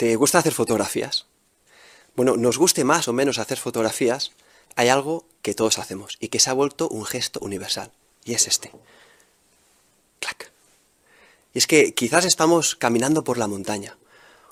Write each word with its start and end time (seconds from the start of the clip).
¿Te 0.00 0.16
gusta 0.16 0.38
hacer 0.38 0.54
fotografías? 0.54 1.26
Bueno, 2.16 2.38
nos 2.38 2.56
guste 2.56 2.84
más 2.84 3.06
o 3.06 3.12
menos 3.12 3.38
hacer 3.38 3.58
fotografías, 3.58 4.32
hay 4.74 4.88
algo 4.88 5.26
que 5.42 5.52
todos 5.52 5.78
hacemos 5.78 6.16
y 6.20 6.28
que 6.28 6.40
se 6.40 6.48
ha 6.48 6.54
vuelto 6.54 6.88
un 6.88 7.04
gesto 7.04 7.38
universal, 7.40 7.92
y 8.24 8.32
es 8.32 8.46
este. 8.46 8.72
Clac. 10.18 10.52
Y 11.52 11.58
es 11.58 11.66
que 11.66 11.92
quizás 11.92 12.24
estamos 12.24 12.76
caminando 12.76 13.24
por 13.24 13.36
la 13.36 13.46
montaña, 13.46 13.98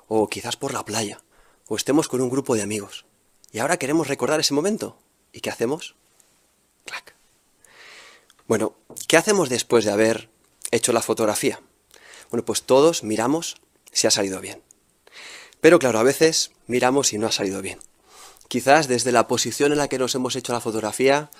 o 0.07 0.29
quizás 0.29 0.59
por 0.59 0.75
la 0.75 0.84
playa, 0.84 1.23
o 1.67 1.77
estemos 1.77 2.09
con 2.09 2.21
un 2.21 2.29
grupo 2.29 2.55
de 2.55 2.61
amigos, 2.61 3.07
y 3.51 3.61
ahora 3.61 3.79
queremos 3.79 4.09
recordar 4.09 4.41
ese 4.41 4.53
momento. 4.53 4.99
¿Y 5.33 5.41
qué 5.41 5.49
hacemos? 5.49 5.95
Clac. 6.85 7.15
Bueno, 8.46 8.75
¿qué 9.07 9.17
hacemos 9.17 9.49
después 9.49 9.87
de 9.87 9.93
haber 9.93 10.29
hecho 10.73 10.93
la 10.93 11.01
fotografía? 11.01 11.62
Bueno, 12.29 12.45
pues 12.45 12.65
todos 12.65 13.03
miramos 13.03 13.57
si 13.93 14.07
ha 14.07 14.11
salido 14.11 14.43
bien. 14.43 14.68
Pero 15.61 15.79
claro, 15.79 15.98
a 15.98 16.05
veces 16.05 16.53
miramos 16.67 17.12
y 17.12 17.19
no 17.19 17.27
ha 17.27 17.33
salido 17.33 17.62
bien. 17.62 17.79
Quizás 18.49 18.89
desde 18.89 19.12
la 19.12 19.29
posición 19.29 19.73
en 19.73 19.79
la 19.79 19.89
que 19.89 19.99
nos 19.99 20.15
hemos 20.15 20.37
hecho 20.37 20.53
la 20.53 20.61
fotografía 20.61 21.30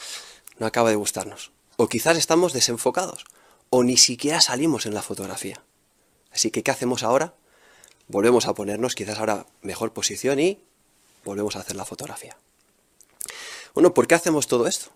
no 0.59 0.67
acaba 0.67 0.91
de 0.91 0.97
gustarnos. 0.97 1.53
O 1.77 1.89
quizás 1.89 2.17
estamos 2.17 2.53
desenfocados. 2.53 3.25
O 3.71 3.85
ni 3.85 3.97
siquiera 3.97 4.41
salimos 4.41 4.87
en 4.87 4.95
la 4.95 5.03
fotografía. 5.03 5.63
Así 6.33 6.51
que, 6.51 6.63
¿qué 6.63 6.71
hacemos 6.71 7.03
ahora? 7.03 7.35
Volvemos 8.09 8.47
a 8.47 8.55
ponernos 8.55 8.95
quizás 8.95 9.19
ahora 9.19 9.47
mejor 9.63 9.93
posición 9.93 10.41
y 10.41 10.61
volvemos 11.25 11.57
a 11.57 11.61
hacer 11.61 11.77
la 11.77 11.85
fotografía. 11.85 12.37
Bueno, 13.75 13.95
¿por 13.95 14.07
qué 14.07 14.15
hacemos 14.15 14.47
todo 14.47 14.67
esto? 14.67 14.91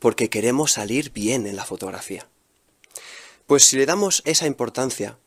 Porque 0.00 0.28
queremos 0.28 0.72
salir 0.72 1.12
bien 1.12 1.46
en 1.46 1.56
la 1.56 1.64
fotografía. 1.64 2.28
Pues 3.46 3.64
si 3.64 3.76
le 3.76 3.86
damos 3.86 4.22
esa 4.26 4.46
importancia 4.46 5.18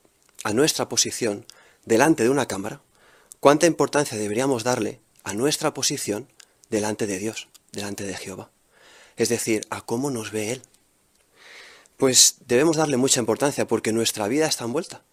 a 0.43 0.53
nuestra 0.53 0.87
posición 0.87 1.45
delante 1.85 2.23
de 2.23 2.29
una 2.29 2.47
cámara, 2.47 2.81
¿cuánta 3.41 3.65
importancia 3.65 4.17
deberíamos 4.17 4.63
darle 4.63 5.01
a 5.23 5.33
nuestra 5.33 5.73
posición 5.73 6.31
delante 6.69 7.07
de 7.07 7.17
Dios, 7.17 7.49
delante 7.73 8.05
de 8.05 8.13
Jehová? 8.13 8.51
Es 9.17 9.27
decir, 9.27 9.65
a 9.69 9.81
cómo 9.81 10.11
nos 10.11 10.31
ve 10.31 10.51
Él. 10.53 10.61
Pues 11.97 12.35
debemos 12.45 12.77
darle 12.77 12.97
mucha 12.97 13.19
importancia 13.19 13.67
porque 13.67 13.91
nuestra 13.91 14.27
vida 14.27 14.47
está 14.47 14.63
envuelta, 14.63 15.03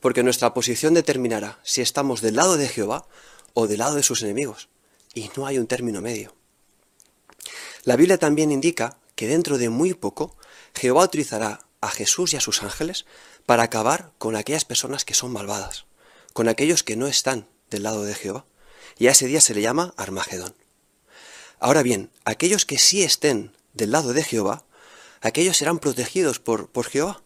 porque 0.00 0.24
nuestra 0.24 0.52
posición 0.52 0.94
determinará 0.94 1.58
si 1.62 1.80
estamos 1.80 2.20
del 2.20 2.36
lado 2.36 2.56
de 2.56 2.68
Jehová 2.68 3.06
o 3.54 3.66
del 3.68 3.78
lado 3.78 3.94
de 3.94 4.02
sus 4.02 4.20
enemigos, 4.22 4.68
y 5.14 5.30
no 5.36 5.46
hay 5.46 5.58
un 5.58 5.68
término 5.68 6.02
medio. 6.02 6.34
La 7.84 7.96
Biblia 7.96 8.18
también 8.18 8.50
indica 8.50 8.98
que 9.14 9.28
dentro 9.28 9.58
de 9.58 9.70
muy 9.70 9.94
poco 9.94 10.36
Jehová 10.74 11.04
utilizará 11.04 11.66
a 11.80 11.90
Jesús 11.90 12.32
y 12.32 12.36
a 12.36 12.40
sus 12.40 12.64
ángeles 12.64 13.06
para 13.46 13.62
acabar 13.62 14.10
con 14.18 14.34
aquellas 14.34 14.64
personas 14.64 15.04
que 15.04 15.14
son 15.14 15.32
malvadas, 15.32 15.86
con 16.32 16.48
aquellos 16.48 16.82
que 16.82 16.96
no 16.96 17.06
están 17.06 17.48
del 17.70 17.82
lado 17.82 18.04
de 18.04 18.14
Jehová. 18.14 18.46
Y 18.98 19.08
a 19.08 19.12
ese 19.12 19.26
día 19.26 19.40
se 19.40 19.54
le 19.54 19.62
llama 19.62 19.94
Armagedón. 19.96 20.54
Ahora 21.58 21.82
bien, 21.82 22.10
aquellos 22.24 22.64
que 22.64 22.78
sí 22.78 23.02
estén 23.02 23.52
del 23.72 23.92
lado 23.92 24.12
de 24.12 24.22
Jehová, 24.22 24.64
aquellos 25.20 25.56
serán 25.56 25.78
protegidos 25.78 26.38
por, 26.38 26.68
por 26.68 26.86
Jehová 26.86 27.22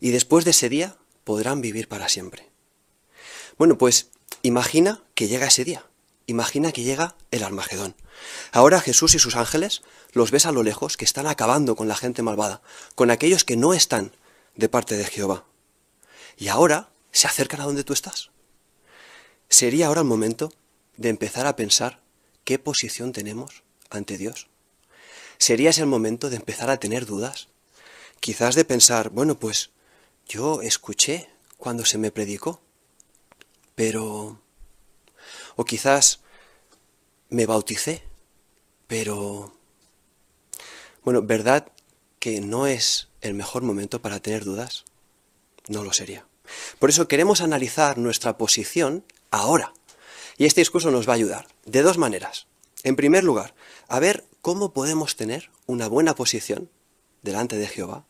y 0.00 0.10
después 0.10 0.44
de 0.44 0.50
ese 0.52 0.68
día 0.68 0.96
podrán 1.24 1.60
vivir 1.60 1.88
para 1.88 2.08
siempre. 2.08 2.50
Bueno, 3.58 3.78
pues 3.78 4.10
imagina 4.42 5.02
que 5.14 5.28
llega 5.28 5.46
ese 5.46 5.64
día, 5.64 5.86
imagina 6.26 6.72
que 6.72 6.82
llega 6.82 7.16
el 7.30 7.42
Armagedón. 7.42 7.94
Ahora 8.52 8.80
Jesús 8.80 9.14
y 9.14 9.18
sus 9.18 9.36
ángeles 9.36 9.82
los 10.12 10.30
ves 10.30 10.46
a 10.46 10.52
lo 10.52 10.62
lejos 10.62 10.96
que 10.96 11.04
están 11.04 11.26
acabando 11.26 11.76
con 11.76 11.88
la 11.88 11.96
gente 11.96 12.22
malvada, 12.22 12.62
con 12.94 13.10
aquellos 13.10 13.44
que 13.44 13.56
no 13.56 13.74
están 13.74 14.12
de 14.54 14.68
parte 14.68 14.96
de 14.96 15.04
Jehová. 15.04 15.44
Y 16.36 16.48
ahora 16.48 16.90
se 17.12 17.26
acercan 17.26 17.60
a 17.60 17.64
donde 17.64 17.84
tú 17.84 17.92
estás. 17.92 18.30
Sería 19.48 19.86
ahora 19.86 20.00
el 20.00 20.06
momento 20.06 20.52
de 20.96 21.08
empezar 21.08 21.46
a 21.46 21.56
pensar 21.56 22.00
qué 22.44 22.58
posición 22.58 23.12
tenemos 23.12 23.62
ante 23.90 24.18
Dios. 24.18 24.48
Sería 25.38 25.70
ese 25.70 25.82
el 25.82 25.86
momento 25.86 26.30
de 26.30 26.36
empezar 26.36 26.70
a 26.70 26.78
tener 26.78 27.06
dudas. 27.06 27.48
Quizás 28.20 28.54
de 28.54 28.64
pensar, 28.64 29.10
bueno, 29.10 29.38
pues 29.38 29.70
yo 30.26 30.62
escuché 30.62 31.28
cuando 31.56 31.84
se 31.84 31.98
me 31.98 32.10
predicó, 32.10 32.60
pero... 33.74 34.40
O 35.56 35.64
quizás 35.64 36.20
me 37.28 37.46
bauticé, 37.46 38.02
pero... 38.86 39.54
Bueno, 41.04 41.22
¿verdad 41.22 41.70
que 42.18 42.40
no 42.40 42.66
es 42.66 43.08
el 43.20 43.34
mejor 43.34 43.62
momento 43.62 44.02
para 44.02 44.20
tener 44.20 44.44
dudas? 44.44 44.84
No 45.68 45.84
lo 45.84 45.92
sería. 45.92 46.26
Por 46.78 46.90
eso 46.90 47.08
queremos 47.08 47.40
analizar 47.40 47.98
nuestra 47.98 48.38
posición 48.38 49.04
ahora. 49.30 49.72
Y 50.38 50.46
este 50.46 50.60
discurso 50.60 50.90
nos 50.90 51.08
va 51.08 51.12
a 51.12 51.16
ayudar 51.16 51.48
de 51.64 51.82
dos 51.82 51.98
maneras. 51.98 52.46
En 52.82 52.96
primer 52.96 53.24
lugar, 53.24 53.54
a 53.88 53.98
ver 54.00 54.24
cómo 54.42 54.72
podemos 54.72 55.16
tener 55.16 55.50
una 55.66 55.88
buena 55.88 56.14
posición 56.14 56.70
delante 57.22 57.56
de 57.56 57.66
Jehová. 57.66 58.04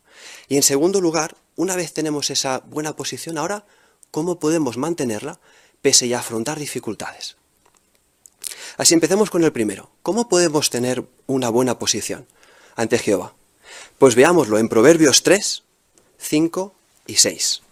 Y 0.49 0.56
en 0.56 0.62
segundo 0.62 1.00
lugar, 1.00 1.37
una 1.56 1.77
vez 1.77 1.93
tenemos 1.93 2.31
esa 2.31 2.60
buena 2.60 2.97
posición, 2.97 3.38
ahora, 3.38 3.65
cómo 4.10 4.38
podemos 4.38 4.77
mantenerla 4.77 5.41
pese 5.82 6.15
a 6.15 6.19
afrontar 6.19 6.59
dificultades. 6.59 7.37
Así 8.77 8.94
empecemos 8.94 9.31
con 9.31 9.44
el 9.44 9.53
primero. 9.53 9.91
¿Cómo 10.03 10.28
podemos 10.28 10.71
tener 10.71 11.06
una 11.27 11.48
buena 11.48 11.78
posición 11.78 12.27
ante 12.75 12.98
Jehová? 12.98 13.34
Pues 13.98 14.15
veámoslo 14.15 14.59
en 14.59 14.69
Proverbios 14.69 15.22
3, 15.22 15.62
5 16.19 16.75
y 17.06 17.16
6. 17.16 17.62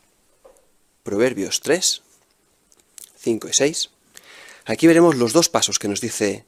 Proverbios 1.03 1.61
3, 1.61 2.03
5 3.25 3.49
y 3.49 3.53
6. 3.53 3.91
Aquí 4.67 4.87
veremos 4.87 5.17
los 5.17 5.33
dos 5.33 5.49
pasos 5.49 5.79
que 5.79 5.89
nos 5.89 6.01
dice 6.01 6.45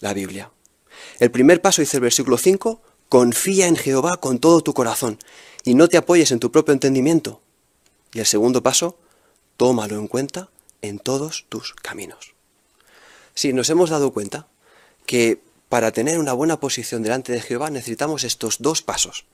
la 0.00 0.14
Biblia. 0.14 0.50
El 1.18 1.30
primer 1.30 1.60
paso 1.60 1.82
dice 1.82 1.96
el 1.96 2.02
versículo 2.02 2.38
5, 2.38 2.80
confía 3.08 3.66
en 3.66 3.76
Jehová 3.76 4.18
con 4.18 4.38
todo 4.38 4.60
tu 4.60 4.72
corazón 4.72 5.18
y 5.64 5.74
no 5.74 5.88
te 5.88 5.96
apoyes 5.96 6.30
en 6.30 6.40
tu 6.40 6.50
propio 6.52 6.72
entendimiento. 6.72 7.40
Y 8.12 8.20
el 8.20 8.26
segundo 8.26 8.62
paso, 8.62 8.96
tómalo 9.56 9.96
en 9.96 10.08
cuenta 10.08 10.48
en 10.82 10.98
todos 10.98 11.46
tus 11.48 11.74
caminos. 11.74 12.34
Sí, 13.34 13.52
nos 13.52 13.68
hemos 13.70 13.90
dado 13.90 14.12
cuenta 14.12 14.46
que 15.06 15.40
para 15.68 15.92
tener 15.92 16.18
una 16.18 16.32
buena 16.32 16.58
posición 16.58 17.02
delante 17.02 17.32
de 17.32 17.40
Jehová 17.40 17.70
necesitamos 17.70 18.24
estos 18.24 18.60
dos 18.60 18.82
pasos. 18.82 19.26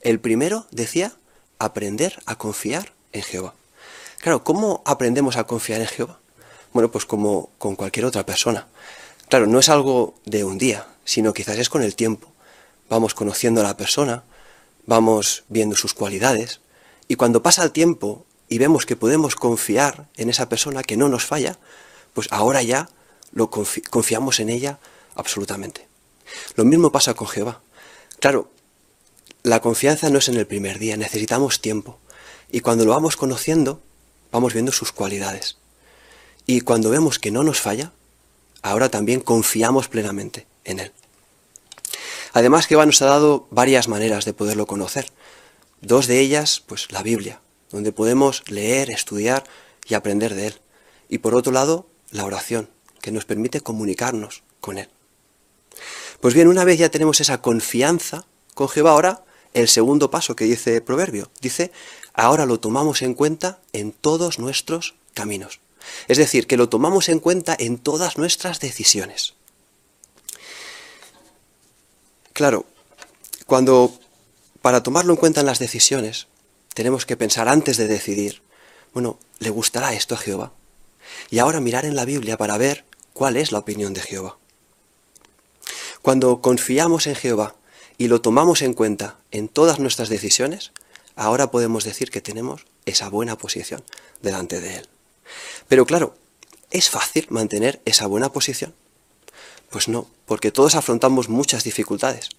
El 0.00 0.20
primero, 0.20 0.66
decía, 0.70 1.14
aprender 1.58 2.20
a 2.26 2.36
confiar 2.36 2.92
en 3.12 3.22
Jehová. 3.22 3.54
Claro, 4.18 4.44
¿cómo 4.44 4.82
aprendemos 4.84 5.36
a 5.36 5.44
confiar 5.44 5.80
en 5.80 5.88
Jehová? 5.88 6.19
Bueno, 6.72 6.90
pues 6.90 7.04
como 7.04 7.50
con 7.58 7.76
cualquier 7.76 8.06
otra 8.06 8.24
persona. 8.24 8.68
Claro, 9.28 9.46
no 9.46 9.58
es 9.58 9.68
algo 9.68 10.14
de 10.24 10.44
un 10.44 10.58
día, 10.58 10.86
sino 11.04 11.32
quizás 11.32 11.58
es 11.58 11.68
con 11.68 11.82
el 11.82 11.96
tiempo. 11.96 12.32
Vamos 12.88 13.14
conociendo 13.14 13.60
a 13.60 13.64
la 13.64 13.76
persona, 13.76 14.24
vamos 14.86 15.44
viendo 15.48 15.76
sus 15.76 15.94
cualidades, 15.94 16.60
y 17.08 17.16
cuando 17.16 17.42
pasa 17.42 17.64
el 17.64 17.72
tiempo 17.72 18.24
y 18.48 18.58
vemos 18.58 18.86
que 18.86 18.96
podemos 18.96 19.36
confiar 19.36 20.08
en 20.16 20.30
esa 20.30 20.48
persona 20.48 20.82
que 20.82 20.96
no 20.96 21.08
nos 21.08 21.24
falla, 21.24 21.58
pues 22.14 22.28
ahora 22.30 22.62
ya 22.62 22.88
lo 23.32 23.50
confiamos 23.50 24.40
en 24.40 24.48
ella 24.48 24.78
absolutamente. 25.14 25.88
Lo 26.56 26.64
mismo 26.64 26.90
pasa 26.90 27.14
con 27.14 27.28
Jehová. 27.28 27.60
Claro, 28.18 28.50
la 29.42 29.60
confianza 29.60 30.10
no 30.10 30.18
es 30.18 30.28
en 30.28 30.36
el 30.36 30.46
primer 30.46 30.78
día, 30.78 30.96
necesitamos 30.96 31.60
tiempo. 31.60 31.98
Y 32.50 32.60
cuando 32.60 32.84
lo 32.84 32.90
vamos 32.90 33.16
conociendo, 33.16 33.80
vamos 34.32 34.52
viendo 34.52 34.72
sus 34.72 34.92
cualidades. 34.92 35.59
Y 36.50 36.62
cuando 36.62 36.90
vemos 36.90 37.20
que 37.20 37.30
no 37.30 37.44
nos 37.44 37.60
falla, 37.60 37.92
ahora 38.60 38.88
también 38.88 39.20
confiamos 39.20 39.86
plenamente 39.86 40.48
en 40.64 40.80
Él. 40.80 40.92
Además, 42.32 42.66
Jehová 42.66 42.86
nos 42.86 43.00
ha 43.02 43.06
dado 43.06 43.46
varias 43.52 43.86
maneras 43.86 44.24
de 44.24 44.32
poderlo 44.32 44.66
conocer. 44.66 45.12
Dos 45.80 46.08
de 46.08 46.18
ellas, 46.18 46.60
pues 46.66 46.90
la 46.90 47.04
Biblia, 47.04 47.40
donde 47.70 47.92
podemos 47.92 48.42
leer, 48.50 48.90
estudiar 48.90 49.44
y 49.86 49.94
aprender 49.94 50.34
de 50.34 50.48
Él. 50.48 50.54
Y 51.08 51.18
por 51.18 51.36
otro 51.36 51.52
lado, 51.52 51.86
la 52.10 52.24
oración, 52.24 52.68
que 53.00 53.12
nos 53.12 53.26
permite 53.26 53.60
comunicarnos 53.60 54.42
con 54.60 54.78
Él. 54.78 54.88
Pues 56.20 56.34
bien, 56.34 56.48
una 56.48 56.64
vez 56.64 56.80
ya 56.80 56.88
tenemos 56.88 57.20
esa 57.20 57.40
confianza 57.40 58.26
con 58.54 58.68
Jehová, 58.68 58.90
ahora 58.90 59.22
el 59.54 59.68
segundo 59.68 60.10
paso 60.10 60.34
que 60.34 60.46
dice 60.46 60.80
proverbio, 60.80 61.30
dice, 61.40 61.70
ahora 62.12 62.44
lo 62.44 62.58
tomamos 62.58 63.02
en 63.02 63.14
cuenta 63.14 63.60
en 63.72 63.92
todos 63.92 64.40
nuestros 64.40 64.96
caminos. 65.14 65.60
Es 66.08 66.18
decir, 66.18 66.46
que 66.46 66.56
lo 66.56 66.68
tomamos 66.68 67.08
en 67.08 67.20
cuenta 67.20 67.56
en 67.58 67.78
todas 67.78 68.18
nuestras 68.18 68.60
decisiones. 68.60 69.34
Claro, 72.32 72.64
cuando 73.46 73.92
para 74.62 74.82
tomarlo 74.82 75.14
en 75.14 75.18
cuenta 75.18 75.40
en 75.40 75.46
las 75.46 75.58
decisiones, 75.58 76.26
tenemos 76.74 77.06
que 77.06 77.16
pensar 77.16 77.48
antes 77.48 77.76
de 77.76 77.88
decidir, 77.88 78.42
bueno, 78.92 79.18
¿le 79.38 79.50
gustará 79.50 79.94
esto 79.94 80.14
a 80.14 80.18
Jehová? 80.18 80.52
Y 81.30 81.38
ahora 81.38 81.60
mirar 81.60 81.84
en 81.84 81.96
la 81.96 82.04
Biblia 82.04 82.36
para 82.36 82.58
ver 82.58 82.84
cuál 83.12 83.36
es 83.36 83.52
la 83.52 83.58
opinión 83.58 83.94
de 83.94 84.02
Jehová. 84.02 84.38
Cuando 86.02 86.40
confiamos 86.40 87.06
en 87.06 87.14
Jehová 87.14 87.56
y 87.98 88.08
lo 88.08 88.20
tomamos 88.20 88.62
en 88.62 88.74
cuenta 88.74 89.18
en 89.30 89.48
todas 89.48 89.78
nuestras 89.78 90.08
decisiones, 90.08 90.72
ahora 91.16 91.50
podemos 91.50 91.84
decir 91.84 92.10
que 92.10 92.20
tenemos 92.20 92.66
esa 92.86 93.08
buena 93.08 93.36
posición 93.36 93.82
delante 94.22 94.60
de 94.60 94.76
Él. 94.76 94.88
Pero 95.68 95.86
claro, 95.86 96.14
¿es 96.70 96.90
fácil 96.90 97.26
mantener 97.30 97.80
esa 97.84 98.06
buena 98.06 98.32
posición? 98.32 98.74
Pues 99.70 99.88
no, 99.88 100.08
porque 100.26 100.50
todos 100.50 100.74
afrontamos 100.74 101.28
muchas 101.28 101.64
dificultades. 101.64 102.30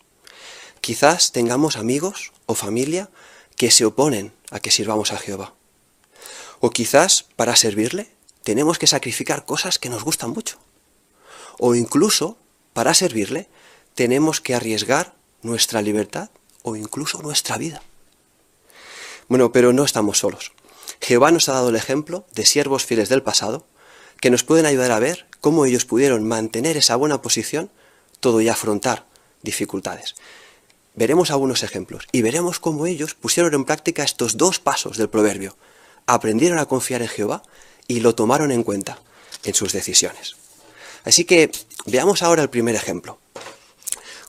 Quizás 0.81 1.31
tengamos 1.31 1.77
amigos 1.77 2.31
o 2.45 2.55
familia 2.55 3.09
que 3.55 3.71
se 3.71 3.85
oponen 3.85 4.33
a 4.49 4.59
que 4.59 4.71
sirvamos 4.71 5.13
a 5.13 5.17
Jehová. 5.17 5.53
O 6.59 6.71
quizás 6.71 7.25
para 7.35 7.55
servirle 7.55 8.09
tenemos 8.43 8.79
que 8.79 8.87
sacrificar 8.87 9.45
cosas 9.45 9.79
que 9.79 9.89
nos 9.89 10.03
gustan 10.03 10.31
mucho. 10.31 10.57
O 11.57 11.75
incluso 11.75 12.37
para 12.73 12.93
servirle 12.93 13.47
tenemos 13.95 14.41
que 14.41 14.55
arriesgar 14.55 15.13
nuestra 15.41 15.81
libertad 15.81 16.29
o 16.63 16.75
incluso 16.75 17.21
nuestra 17.21 17.57
vida. 17.57 17.81
Bueno, 19.27 19.51
pero 19.51 19.73
no 19.73 19.85
estamos 19.85 20.19
solos. 20.19 20.51
Jehová 21.01 21.31
nos 21.31 21.49
ha 21.49 21.53
dado 21.53 21.69
el 21.69 21.75
ejemplo 21.75 22.25
de 22.33 22.45
siervos 22.45 22.85
fieles 22.85 23.09
del 23.09 23.23
pasado 23.23 23.65
que 24.19 24.29
nos 24.29 24.43
pueden 24.43 24.67
ayudar 24.67 24.91
a 24.91 24.99
ver 24.99 25.25
cómo 25.41 25.65
ellos 25.65 25.85
pudieron 25.85 26.27
mantener 26.27 26.77
esa 26.77 26.95
buena 26.95 27.21
posición 27.21 27.71
todo 28.19 28.39
y 28.39 28.49
afrontar 28.49 29.07
dificultades. 29.41 30.15
Veremos 30.93 31.31
algunos 31.31 31.63
ejemplos 31.63 32.07
y 32.11 32.21
veremos 32.21 32.59
cómo 32.59 32.85
ellos 32.85 33.15
pusieron 33.15 33.53
en 33.55 33.65
práctica 33.65 34.03
estos 34.03 34.37
dos 34.37 34.59
pasos 34.59 34.97
del 34.97 35.09
proverbio. 35.09 35.57
Aprendieron 36.05 36.59
a 36.59 36.67
confiar 36.67 37.01
en 37.01 37.07
Jehová 37.07 37.41
y 37.87 38.01
lo 38.01 38.13
tomaron 38.13 38.51
en 38.51 38.63
cuenta 38.63 38.99
en 39.43 39.55
sus 39.55 39.73
decisiones. 39.73 40.35
Así 41.03 41.25
que 41.25 41.49
veamos 41.87 42.21
ahora 42.21 42.43
el 42.43 42.49
primer 42.49 42.75
ejemplo. 42.75 43.19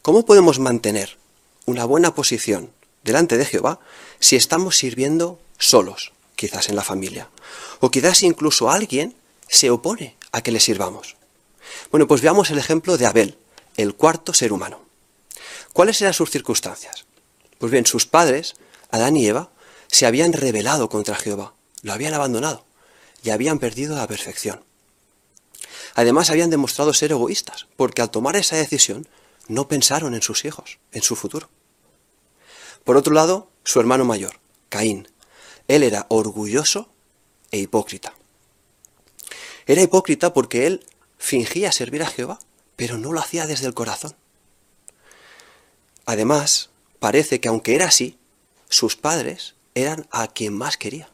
¿Cómo 0.00 0.24
podemos 0.24 0.58
mantener 0.58 1.18
una 1.66 1.84
buena 1.84 2.14
posición 2.14 2.70
delante 3.04 3.36
de 3.36 3.44
Jehová 3.44 3.78
si 4.20 4.36
estamos 4.36 4.76
sirviendo 4.76 5.38
solos, 5.58 6.12
quizás 6.42 6.68
en 6.68 6.74
la 6.74 6.82
familia? 6.82 7.30
O 7.78 7.92
quizás 7.92 8.24
incluso 8.24 8.68
alguien 8.68 9.14
se 9.48 9.70
opone 9.70 10.16
a 10.32 10.42
que 10.42 10.50
le 10.50 10.58
sirvamos. 10.58 11.14
Bueno, 11.92 12.08
pues 12.08 12.20
veamos 12.20 12.50
el 12.50 12.58
ejemplo 12.58 12.98
de 12.98 13.06
Abel, 13.06 13.38
el 13.76 13.94
cuarto 13.94 14.34
ser 14.34 14.52
humano. 14.52 14.80
¿Cuáles 15.72 16.02
eran 16.02 16.14
sus 16.14 16.30
circunstancias? 16.30 17.04
Pues 17.58 17.70
bien, 17.70 17.86
sus 17.86 18.06
padres, 18.06 18.56
Adán 18.90 19.16
y 19.16 19.24
Eva, 19.24 19.50
se 19.86 20.04
habían 20.04 20.32
rebelado 20.32 20.88
contra 20.88 21.14
Jehová, 21.14 21.54
lo 21.82 21.92
habían 21.92 22.12
abandonado 22.12 22.64
y 23.22 23.30
habían 23.30 23.60
perdido 23.60 23.94
la 23.94 24.08
perfección. 24.08 24.64
Además 25.94 26.30
habían 26.30 26.50
demostrado 26.50 26.92
ser 26.92 27.12
egoístas, 27.12 27.68
porque 27.76 28.02
al 28.02 28.10
tomar 28.10 28.34
esa 28.34 28.56
decisión 28.56 29.06
no 29.46 29.68
pensaron 29.68 30.14
en 30.14 30.22
sus 30.22 30.44
hijos, 30.44 30.80
en 30.90 31.02
su 31.02 31.14
futuro. 31.14 31.48
Por 32.82 32.96
otro 32.96 33.14
lado, 33.14 33.48
su 33.62 33.78
hermano 33.78 34.04
mayor, 34.04 34.40
Caín. 34.70 35.06
Él 35.68 35.82
era 35.82 36.06
orgulloso 36.08 36.88
e 37.50 37.58
hipócrita. 37.58 38.14
Era 39.66 39.82
hipócrita 39.82 40.32
porque 40.32 40.66
él 40.66 40.86
fingía 41.18 41.72
servir 41.72 42.02
a 42.02 42.06
Jehová, 42.06 42.38
pero 42.76 42.98
no 42.98 43.12
lo 43.12 43.20
hacía 43.20 43.46
desde 43.46 43.66
el 43.66 43.74
corazón. 43.74 44.16
Además, 46.04 46.70
parece 46.98 47.40
que 47.40 47.48
aunque 47.48 47.74
era 47.74 47.86
así, 47.86 48.18
sus 48.68 48.96
padres 48.96 49.54
eran 49.74 50.06
a 50.10 50.28
quien 50.28 50.54
más 50.54 50.76
quería. 50.76 51.08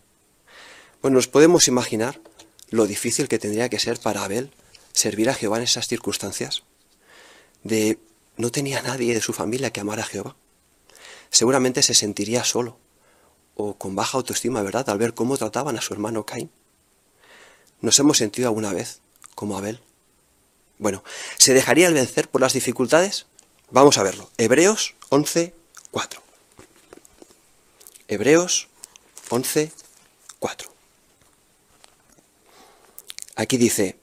Bueno, 1.02 1.16
nos 1.16 1.28
podemos 1.28 1.68
imaginar 1.68 2.20
lo 2.70 2.86
difícil 2.86 3.28
que 3.28 3.38
tendría 3.38 3.68
que 3.68 3.78
ser 3.78 3.98
para 4.00 4.24
Abel 4.24 4.50
servir 4.92 5.28
a 5.30 5.34
Jehová 5.34 5.58
en 5.58 5.64
esas 5.64 5.86
circunstancias. 5.86 6.62
De 7.62 7.98
no 8.36 8.50
tenía 8.50 8.82
nadie 8.82 9.14
de 9.14 9.20
su 9.20 9.32
familia 9.32 9.70
que 9.72 9.80
amara 9.80 10.02
a 10.02 10.06
Jehová. 10.06 10.36
Seguramente 11.30 11.82
se 11.82 11.94
sentiría 11.94 12.44
solo 12.44 12.78
o 13.60 13.74
con 13.74 13.96
baja 13.96 14.16
autoestima, 14.16 14.62
¿verdad?, 14.62 14.88
al 14.88 14.98
ver 14.98 15.14
cómo 15.14 15.36
trataban 15.36 15.76
a 15.76 15.80
su 15.80 15.92
hermano 15.92 16.24
Caín. 16.24 16.48
¿Nos 17.80 17.98
hemos 17.98 18.16
sentido 18.16 18.46
alguna 18.46 18.72
vez 18.72 19.00
como 19.34 19.58
Abel? 19.58 19.80
Bueno, 20.78 21.02
¿se 21.38 21.54
dejaría 21.54 21.88
el 21.88 21.94
vencer 21.94 22.28
por 22.28 22.40
las 22.40 22.52
dificultades? 22.52 23.26
Vamos 23.70 23.98
a 23.98 24.04
verlo. 24.04 24.30
Hebreos 24.38 24.94
11, 25.08 25.52
4. 25.90 26.22
Hebreos 28.06 28.68
11, 29.28 29.72
4. 30.38 30.70
Aquí 33.34 33.56
dice, 33.56 33.98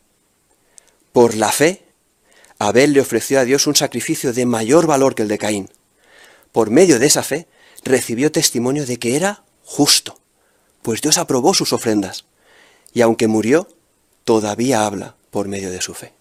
por 1.13 1.33
la 1.33 1.53
fe, 1.53 1.85
Abel 2.59 2.91
le 2.91 2.99
ofreció 2.99 3.39
a 3.39 3.45
Dios 3.45 3.67
un 3.67 3.75
sacrificio 3.75 4.33
de 4.33 4.45
mayor 4.45 4.85
valor 4.85 5.15
que 5.15 5.21
el 5.21 5.29
de 5.29 5.37
Caín. 5.37 5.69
Por 6.51 6.71
medio 6.71 6.99
de 6.99 7.05
esa 7.05 7.23
fe, 7.23 7.47
recibió 7.85 8.33
testimonio 8.33 8.85
de 8.85 8.97
que 8.97 9.15
era 9.15 9.44
justo, 9.65 10.19
pues 10.81 11.01
Dios 11.01 11.17
aprobó 11.17 11.53
sus 11.53 11.73
ofrendas, 11.73 12.25
y 12.93 13.01
aunque 13.01 13.27
murió, 13.27 13.67
todavía 14.23 14.85
habla 14.85 15.15
por 15.31 15.47
medio 15.47 15.71
de 15.71 15.81
su 15.81 15.93
fe. 15.93 16.13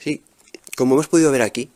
Sí, 0.00 0.22
como 0.76 0.94
hemos 0.94 1.08
podido 1.08 1.30
ver 1.30 1.42
aquí, 1.42 1.70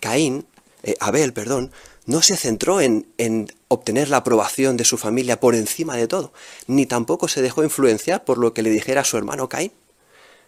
Caín, 0.00 0.46
eh, 0.82 0.96
Abel, 1.00 1.32
perdón, 1.32 1.72
no 2.06 2.22
se 2.22 2.36
centró 2.36 2.80
en, 2.80 3.06
en 3.18 3.52
obtener 3.68 4.08
la 4.08 4.18
aprobación 4.18 4.76
de 4.76 4.84
su 4.84 4.96
familia 4.98 5.38
por 5.40 5.54
encima 5.54 5.96
de 5.96 6.08
todo, 6.08 6.32
ni 6.66 6.86
tampoco 6.86 7.28
se 7.28 7.42
dejó 7.42 7.62
influenciar 7.62 8.24
por 8.24 8.38
lo 8.38 8.54
que 8.54 8.62
le 8.62 8.70
dijera 8.70 9.04
su 9.04 9.16
hermano 9.16 9.48
Caín. 9.48 9.72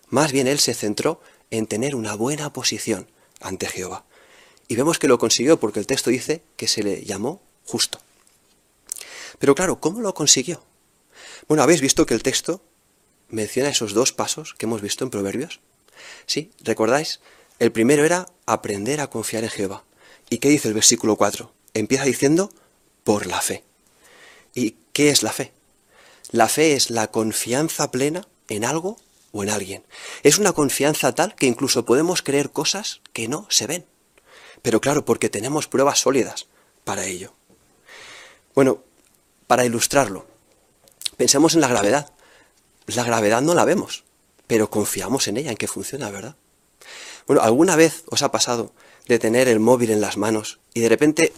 Más 0.09 0.33
bien 0.33 0.47
él 0.47 0.59
se 0.59 0.75
centró 0.75 1.21
en 1.51 1.67
tener 1.67 1.95
una 1.95 2.15
buena 2.15 2.53
posición 2.53 3.09
ante 3.41 3.67
Jehová. 3.67 4.05
Y 4.69 4.77
vemos 4.77 4.99
que 4.99 5.09
lo 5.09 5.19
consiguió 5.19 5.61
porque 5.61 5.81
el 5.81 5.87
texto 5.87 6.11
dice 6.11 6.43
que 6.57 6.69
se 6.69 6.83
le 6.83 7.05
llamó 7.05 7.43
justo. 7.67 7.99
Pero 9.39 9.55
claro, 9.55 9.81
¿cómo 9.81 10.01
lo 10.01 10.15
consiguió? 10.15 10.63
Bueno, 11.49 11.63
habéis 11.63 11.81
visto 11.81 12.07
que 12.07 12.15
el 12.15 12.23
texto 12.23 12.63
menciona 13.29 13.69
esos 13.69 13.93
dos 13.93 14.13
pasos 14.13 14.55
que 14.55 14.67
hemos 14.67 14.83
visto 14.83 15.05
en 15.05 15.11
Proverbios. 15.11 15.61
¿Sí? 16.27 16.51
¿Recordáis? 16.63 17.21
El 17.59 17.73
primero 17.73 18.05
era 18.05 18.27
aprender 18.47 19.01
a 19.01 19.11
confiar 19.11 19.45
en 19.45 19.51
Jehová. 19.51 19.85
¿Y 20.31 20.39
qué 20.39 20.49
dice 20.49 20.69
el 20.69 20.75
versículo 20.75 21.17
4? 21.17 21.53
Empieza 21.75 22.05
diciendo 22.05 22.51
por 23.05 23.27
la 23.27 23.41
fe. 23.41 23.65
¿Y 24.55 24.77
qué 24.93 25.11
es 25.11 25.23
la 25.23 25.33
fe? 25.33 25.53
La 26.31 26.49
fe 26.49 26.75
es 26.75 26.91
la 26.91 27.09
confianza 27.11 27.91
plena 27.91 28.27
en 28.49 28.65
algo 28.65 28.97
o 29.33 29.43
en 29.43 29.51
alguien. 29.51 29.85
Es 30.23 30.39
una 30.39 30.53
confianza 30.53 31.15
tal 31.15 31.35
que 31.35 31.47
incluso 31.47 31.85
podemos 31.85 32.23
creer 32.23 32.51
cosas 32.51 33.01
que 33.13 33.29
no 33.29 33.47
se 33.51 33.67
ven. 33.67 33.87
Pero 34.63 34.81
claro, 34.81 35.05
porque 35.05 35.29
tenemos 35.29 35.69
pruebas 35.69 35.99
sólidas 35.99 36.47
para 36.85 37.05
ello. 37.05 37.35
Bueno, 38.55 38.83
para 39.47 39.65
ilustrarlo, 39.65 40.27
pensemos 41.17 41.55
en 41.55 41.61
la 41.61 41.69
gravedad. 41.69 42.13
La 42.87 43.05
gravedad 43.05 43.41
no 43.43 43.55
la 43.55 43.65
vemos, 43.65 44.05
pero 44.47 44.71
confiamos 44.71 45.29
en 45.29 45.39
ella, 45.39 45.51
en 45.51 45.57
que 45.57 45.69
funciona, 45.69 46.11
¿verdad? 46.11 46.37
Bueno, 47.27 47.43
¿alguna 47.43 47.77
vez 47.77 48.05
os 48.11 48.23
ha 48.23 48.31
pasado 48.31 48.73
de 49.07 49.19
tener 49.19 49.49
el 49.49 49.61
móvil 49.61 49.91
en 49.91 50.01
las 50.01 50.17
manos 50.17 50.61
y 50.75 50.81
de 50.81 50.89
repente 50.89 51.33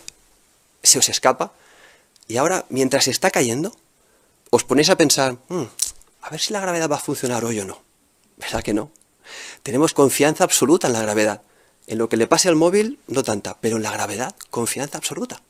se 0.82 0.98
os 0.98 1.08
escapa? 1.08 1.52
Y 2.28 2.38
ahora, 2.38 2.66
mientras 2.68 3.06
está 3.06 3.30
cayendo, 3.30 3.76
os 4.50 4.64
ponéis 4.64 4.90
a 4.90 4.96
pensar, 4.96 5.38
hmm, 5.48 5.64
a 6.22 6.30
ver 6.30 6.40
si 6.40 6.52
la 6.52 6.60
gravedad 6.60 6.90
va 6.90 6.96
a 6.96 7.00
funcionar 7.00 7.44
hoy 7.44 7.60
o 7.60 7.64
no. 7.64 7.82
¿Verdad 8.36 8.62
que 8.62 8.74
no? 8.74 8.90
Tenemos 9.62 9.94
confianza 9.94 10.44
absoluta 10.44 10.88
en 10.88 10.92
la 10.92 11.02
gravedad. 11.02 11.42
En 11.86 11.98
lo 11.98 12.08
que 12.08 12.16
le 12.16 12.26
pase 12.26 12.48
al 12.48 12.56
móvil, 12.56 12.98
no 13.06 13.22
tanta, 13.22 13.58
pero 13.60 13.76
en 13.76 13.84
la 13.84 13.92
gravedad, 13.92 14.34
confianza 14.50 14.98
absoluta. 14.98 15.42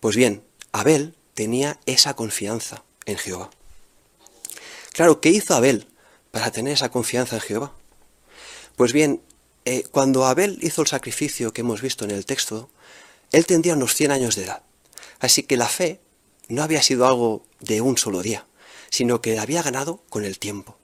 Pues 0.00 0.16
bien, 0.16 0.42
Abel 0.72 1.14
tenía 1.34 1.78
esa 1.86 2.14
confianza 2.14 2.84
en 3.04 3.18
Jehová. 3.18 3.50
Claro, 4.92 5.20
¿qué 5.20 5.30
hizo 5.30 5.54
Abel 5.54 5.88
para 6.30 6.50
tener 6.50 6.72
esa 6.72 6.90
confianza 6.90 7.36
en 7.36 7.42
Jehová? 7.42 7.72
Pues 8.76 8.92
bien, 8.92 9.22
eh, 9.64 9.84
cuando 9.90 10.26
Abel 10.26 10.58
hizo 10.62 10.82
el 10.82 10.88
sacrificio 10.88 11.52
que 11.52 11.62
hemos 11.62 11.80
visto 11.80 12.04
en 12.04 12.10
el 12.10 12.26
texto, 12.26 12.70
él 13.32 13.46
tendría 13.46 13.74
unos 13.74 13.94
100 13.94 14.12
años 14.12 14.36
de 14.36 14.44
edad. 14.44 14.62
Así 15.20 15.42
que 15.42 15.56
la 15.56 15.68
fe 15.68 16.00
no 16.48 16.62
había 16.62 16.82
sido 16.82 17.06
algo 17.06 17.44
de 17.60 17.80
un 17.80 17.98
solo 17.98 18.22
día, 18.22 18.46
sino 18.90 19.20
que 19.20 19.34
la 19.34 19.42
había 19.42 19.62
ganado 19.62 20.02
con 20.08 20.24
el 20.24 20.38
tiempo. 20.38 20.76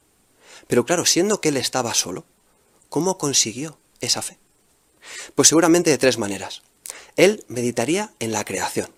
Pero 0.67 0.85
claro, 0.85 1.05
siendo 1.05 1.41
que 1.41 1.51
él 1.51 1.57
estaba 1.57 1.95
solo, 1.95 2.25
¿cómo 2.89 3.19
consiguió 3.19 3.79
esa 4.01 4.23
fe? 4.23 4.39
Pues 5.35 5.49
seguramente 5.49 5.91
de 5.91 5.99
tres 5.99 6.19
maneras. 6.19 6.63
Él 7.17 7.45
meditaría 7.49 8.13
en 8.19 8.33
la 8.33 8.45
creación. 8.45 8.93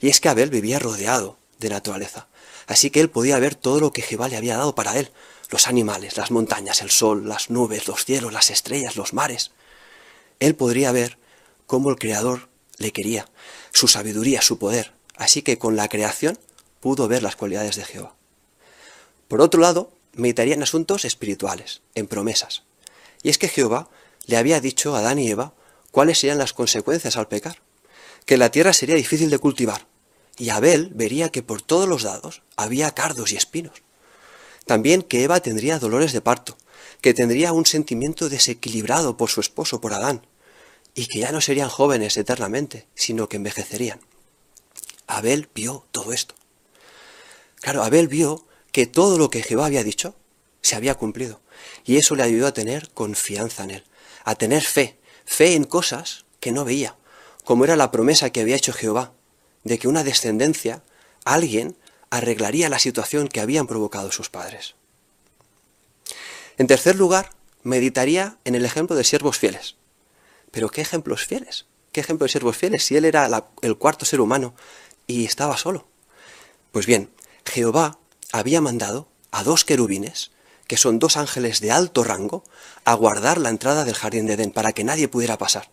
Y 0.00 0.08
es 0.08 0.20
que 0.20 0.28
Abel 0.28 0.50
vivía 0.50 0.78
rodeado 0.78 1.38
de 1.58 1.68
naturaleza. 1.68 2.28
Así 2.66 2.90
que 2.90 3.00
él 3.00 3.10
podía 3.10 3.38
ver 3.38 3.54
todo 3.54 3.80
lo 3.80 3.92
que 3.92 4.02
Jehová 4.02 4.28
le 4.28 4.36
había 4.36 4.56
dado 4.56 4.74
para 4.74 4.98
él, 4.98 5.10
los 5.50 5.66
animales, 5.66 6.16
las 6.16 6.30
montañas, 6.30 6.80
el 6.82 6.90
sol, 6.90 7.28
las 7.28 7.50
nubes, 7.50 7.88
los 7.88 8.04
cielos, 8.04 8.32
las 8.32 8.50
estrellas, 8.50 8.96
los 8.96 9.12
mares. 9.12 9.50
Él 10.38 10.54
podría 10.54 10.92
ver 10.92 11.18
cómo 11.66 11.90
el 11.90 11.96
Creador 11.96 12.48
le 12.78 12.92
quería, 12.92 13.28
su 13.72 13.88
sabiduría, 13.88 14.42
su 14.42 14.58
poder. 14.58 14.92
Así 15.16 15.42
que 15.42 15.58
con 15.58 15.76
la 15.76 15.88
creación 15.88 16.38
pudo 16.80 17.08
ver 17.08 17.22
las 17.22 17.36
cualidades 17.36 17.76
de 17.76 17.84
Jehová. 17.84 18.14
Por 19.28 19.40
otro 19.40 19.60
lado, 19.60 19.92
meditaría 20.14 20.54
en 20.54 20.62
asuntos 20.62 21.04
espirituales, 21.04 21.82
en 21.94 22.06
promesas. 22.06 22.62
Y 23.22 23.28
es 23.28 23.38
que 23.38 23.48
Jehová 23.48 23.90
le 24.26 24.36
había 24.36 24.60
dicho 24.60 24.94
a 24.94 25.00
Adán 25.00 25.18
y 25.18 25.30
Eva 25.30 25.52
cuáles 25.90 26.18
serían 26.18 26.38
las 26.38 26.52
consecuencias 26.52 27.16
al 27.16 27.28
pecar, 27.28 27.60
que 28.30 28.36
la 28.36 28.52
tierra 28.52 28.72
sería 28.72 28.94
difícil 28.94 29.28
de 29.28 29.40
cultivar, 29.40 29.88
y 30.38 30.50
Abel 30.50 30.92
vería 30.94 31.30
que 31.30 31.42
por 31.42 31.62
todos 31.62 31.88
los 31.88 32.04
lados 32.04 32.42
había 32.54 32.92
cardos 32.92 33.32
y 33.32 33.36
espinos. 33.36 33.82
También 34.66 35.02
que 35.02 35.24
Eva 35.24 35.40
tendría 35.40 35.80
dolores 35.80 36.12
de 36.12 36.20
parto, 36.20 36.56
que 37.00 37.12
tendría 37.12 37.52
un 37.52 37.66
sentimiento 37.66 38.28
desequilibrado 38.28 39.16
por 39.16 39.30
su 39.30 39.40
esposo, 39.40 39.80
por 39.80 39.94
Adán, 39.94 40.28
y 40.94 41.06
que 41.06 41.18
ya 41.18 41.32
no 41.32 41.40
serían 41.40 41.68
jóvenes 41.68 42.16
eternamente, 42.16 42.86
sino 42.94 43.28
que 43.28 43.36
envejecerían. 43.36 43.98
Abel 45.08 45.48
vio 45.52 45.84
todo 45.90 46.12
esto. 46.12 46.36
Claro, 47.56 47.82
Abel 47.82 48.06
vio 48.06 48.46
que 48.70 48.86
todo 48.86 49.18
lo 49.18 49.28
que 49.28 49.42
Jehová 49.42 49.66
había 49.66 49.82
dicho 49.82 50.14
se 50.62 50.76
había 50.76 50.94
cumplido. 50.94 51.40
Y 51.84 51.96
eso 51.96 52.14
le 52.14 52.22
ayudó 52.22 52.46
a 52.46 52.54
tener 52.54 52.90
confianza 52.90 53.64
en 53.64 53.70
él, 53.72 53.84
a 54.22 54.36
tener 54.36 54.62
fe, 54.62 55.00
fe 55.24 55.54
en 55.54 55.64
cosas 55.64 56.26
que 56.38 56.52
no 56.52 56.64
veía, 56.64 56.96
como 57.44 57.64
era 57.64 57.76
la 57.76 57.90
promesa 57.90 58.30
que 58.30 58.40
había 58.40 58.56
hecho 58.56 58.72
Jehová, 58.72 59.12
de 59.64 59.78
que 59.78 59.88
una 59.88 60.04
descendencia, 60.04 60.82
alguien, 61.24 61.76
arreglaría 62.10 62.68
la 62.68 62.78
situación 62.78 63.28
que 63.28 63.40
habían 63.40 63.66
provocado 63.66 64.10
sus 64.12 64.30
padres. 64.30 64.74
En 66.58 66.66
tercer 66.66 66.96
lugar, 66.96 67.30
meditaría 67.62 68.38
en 68.44 68.54
el 68.54 68.64
ejemplo 68.64 68.96
de 68.96 69.04
siervos 69.04 69.38
fieles. 69.38 69.76
Pero 70.50 70.70
¿qué 70.70 70.80
ejemplos 70.80 71.24
fieles? 71.24 71.66
¿Qué 71.92 72.00
ejemplo 72.00 72.24
de 72.24 72.30
siervos 72.30 72.56
fieles 72.56 72.84
si 72.84 72.96
él 72.96 73.04
era 73.04 73.28
el 73.62 73.76
cuarto 73.76 74.04
ser 74.04 74.20
humano 74.20 74.54
y 75.06 75.24
estaba 75.24 75.56
solo? 75.56 75.86
Pues 76.72 76.86
bien, 76.86 77.10
Jehová 77.44 77.98
había 78.32 78.60
mandado 78.60 79.08
a 79.30 79.42
dos 79.42 79.64
querubines, 79.64 80.30
que 80.66 80.76
son 80.76 80.98
dos 80.98 81.16
ángeles 81.16 81.60
de 81.60 81.72
alto 81.72 82.04
rango, 82.04 82.44
a 82.84 82.94
guardar 82.94 83.38
la 83.38 83.48
entrada 83.48 83.84
del 83.84 83.94
jardín 83.94 84.26
de 84.26 84.34
Edén 84.34 84.52
para 84.52 84.72
que 84.72 84.84
nadie 84.84 85.08
pudiera 85.08 85.38
pasar. 85.38 85.70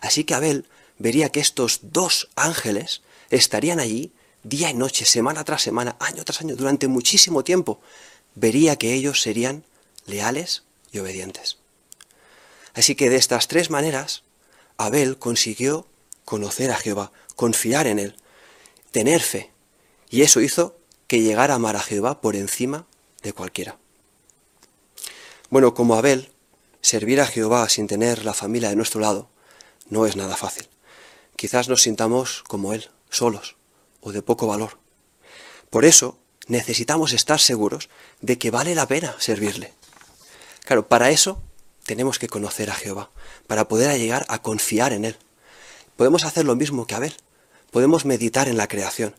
Así 0.00 0.24
que 0.24 0.34
Abel 0.34 0.66
vería 1.02 1.30
que 1.30 1.40
estos 1.40 1.80
dos 1.82 2.28
ángeles 2.36 3.02
estarían 3.30 3.80
allí 3.80 4.12
día 4.44 4.70
y 4.70 4.74
noche, 4.74 5.04
semana 5.04 5.42
tras 5.42 5.62
semana, 5.62 5.96
año 5.98 6.24
tras 6.24 6.40
año, 6.40 6.54
durante 6.54 6.86
muchísimo 6.86 7.42
tiempo. 7.42 7.80
Vería 8.36 8.76
que 8.76 8.94
ellos 8.94 9.20
serían 9.20 9.64
leales 10.06 10.62
y 10.92 11.00
obedientes. 11.00 11.58
Así 12.74 12.94
que 12.94 13.10
de 13.10 13.16
estas 13.16 13.48
tres 13.48 13.68
maneras, 13.68 14.22
Abel 14.78 15.18
consiguió 15.18 15.86
conocer 16.24 16.70
a 16.70 16.76
Jehová, 16.76 17.10
confiar 17.34 17.88
en 17.88 17.98
él, 17.98 18.16
tener 18.92 19.20
fe. 19.20 19.50
Y 20.08 20.22
eso 20.22 20.40
hizo 20.40 20.76
que 21.08 21.20
llegara 21.20 21.54
a 21.54 21.56
amar 21.56 21.76
a 21.76 21.82
Jehová 21.82 22.20
por 22.20 22.36
encima 22.36 22.86
de 23.22 23.32
cualquiera. 23.32 23.76
Bueno, 25.50 25.74
como 25.74 25.96
Abel, 25.96 26.30
servir 26.80 27.20
a 27.20 27.26
Jehová 27.26 27.68
sin 27.68 27.88
tener 27.88 28.24
la 28.24 28.34
familia 28.34 28.70
de 28.70 28.76
nuestro 28.76 29.00
lado 29.00 29.28
no 29.90 30.06
es 30.06 30.16
nada 30.16 30.36
fácil. 30.36 30.71
Quizás 31.42 31.68
nos 31.68 31.82
sintamos 31.82 32.44
como 32.46 32.72
él, 32.72 32.88
solos 33.10 33.56
o 34.00 34.12
de 34.12 34.22
poco 34.22 34.46
valor. 34.46 34.78
Por 35.70 35.84
eso 35.84 36.16
necesitamos 36.46 37.12
estar 37.12 37.40
seguros 37.40 37.88
de 38.20 38.38
que 38.38 38.52
vale 38.52 38.76
la 38.76 38.86
pena 38.86 39.16
servirle. 39.18 39.74
Claro, 40.64 40.86
para 40.86 41.10
eso 41.10 41.42
tenemos 41.82 42.20
que 42.20 42.28
conocer 42.28 42.70
a 42.70 42.76
Jehová, 42.76 43.10
para 43.48 43.66
poder 43.66 43.98
llegar 43.98 44.24
a 44.28 44.40
confiar 44.40 44.92
en 44.92 45.04
Él. 45.04 45.16
Podemos 45.96 46.22
hacer 46.24 46.44
lo 46.44 46.54
mismo 46.54 46.86
que 46.86 46.94
Abel. 46.94 47.16
Podemos 47.72 48.04
meditar 48.04 48.46
en 48.46 48.56
la 48.56 48.68
creación 48.68 49.16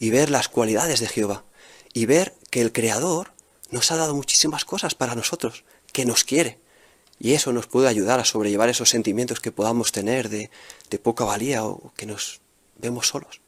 y 0.00 0.10
ver 0.10 0.30
las 0.30 0.48
cualidades 0.48 0.98
de 0.98 1.06
Jehová 1.06 1.44
y 1.92 2.06
ver 2.06 2.34
que 2.50 2.60
el 2.60 2.72
Creador 2.72 3.34
nos 3.70 3.92
ha 3.92 3.96
dado 3.96 4.16
muchísimas 4.16 4.64
cosas 4.64 4.96
para 4.96 5.14
nosotros, 5.14 5.62
que 5.92 6.06
nos 6.06 6.24
quiere. 6.24 6.58
Y 7.22 7.34
eso 7.34 7.52
nos 7.52 7.68
puede 7.68 7.86
ayudar 7.86 8.18
a 8.18 8.24
sobrellevar 8.24 8.68
esos 8.68 8.90
sentimientos 8.90 9.38
que 9.38 9.52
podamos 9.52 9.92
tener 9.92 10.28
de, 10.28 10.50
de 10.90 10.98
poca 10.98 11.22
valía 11.22 11.64
o 11.64 11.92
que 11.96 12.04
nos 12.04 12.40
vemos 12.78 13.06
solos. 13.06 13.40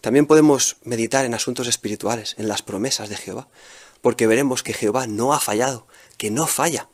También 0.00 0.26
podemos 0.26 0.76
meditar 0.84 1.24
en 1.24 1.34
asuntos 1.34 1.66
espirituales, 1.66 2.36
en 2.38 2.46
las 2.46 2.62
promesas 2.62 3.08
de 3.08 3.16
Jehová, 3.16 3.48
porque 4.02 4.28
veremos 4.28 4.62
que 4.62 4.72
Jehová 4.72 5.08
no 5.08 5.34
ha 5.34 5.40
fallado, 5.40 5.88
que 6.16 6.30
no 6.30 6.46
falla, 6.46 6.88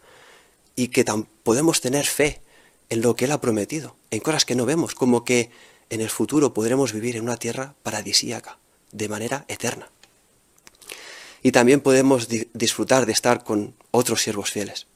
y 0.77 0.89
que 0.89 1.05
podemos 1.43 1.83
tener 1.83 2.07
fe 2.07 2.41
en 2.89 3.03
lo 3.03 3.15
que 3.15 3.27
Él 3.27 3.33
ha 3.33 3.43
prometido, 3.43 3.97
en 4.11 4.21
cosas 4.21 4.47
que 4.47 4.55
no 4.55 4.65
vemos, 4.65 4.95
como 4.95 5.27
que 5.27 5.51
en 5.91 6.01
el 6.01 6.09
futuro 6.09 6.55
podremos 6.55 6.95
vivir 6.95 7.17
en 7.17 7.25
una 7.25 7.37
tierra 7.37 7.75
paradisíaca, 7.83 8.59
de 8.93 9.11
manera 9.11 9.45
eterna. 9.49 9.91
Y 11.43 11.53
también 11.53 11.83
podemos 11.83 12.29
disfrutar 12.55 13.05
de 13.05 13.13
estar 13.13 13.45
con 13.45 13.75
otros 13.91 14.23
siervos 14.23 14.51
fieles. 14.51 14.87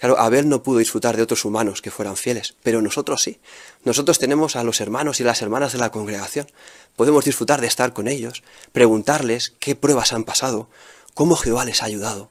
Claro, 0.00 0.18
Abel 0.18 0.48
no 0.48 0.62
pudo 0.62 0.78
disfrutar 0.78 1.14
de 1.14 1.22
otros 1.22 1.44
humanos 1.44 1.82
que 1.82 1.90
fueran 1.90 2.16
fieles, 2.16 2.56
pero 2.62 2.80
nosotros 2.80 3.22
sí. 3.22 3.38
Nosotros 3.84 4.18
tenemos 4.18 4.56
a 4.56 4.64
los 4.64 4.80
hermanos 4.80 5.20
y 5.20 5.24
las 5.24 5.42
hermanas 5.42 5.72
de 5.72 5.78
la 5.78 5.92
congregación. 5.92 6.50
Podemos 6.96 7.26
disfrutar 7.26 7.60
de 7.60 7.66
estar 7.66 7.92
con 7.92 8.08
ellos, 8.08 8.42
preguntarles 8.72 9.52
qué 9.60 9.76
pruebas 9.76 10.14
han 10.14 10.24
pasado, 10.24 10.70
cómo 11.12 11.36
Jehová 11.36 11.66
les 11.66 11.82
ha 11.82 11.84
ayudado. 11.84 12.30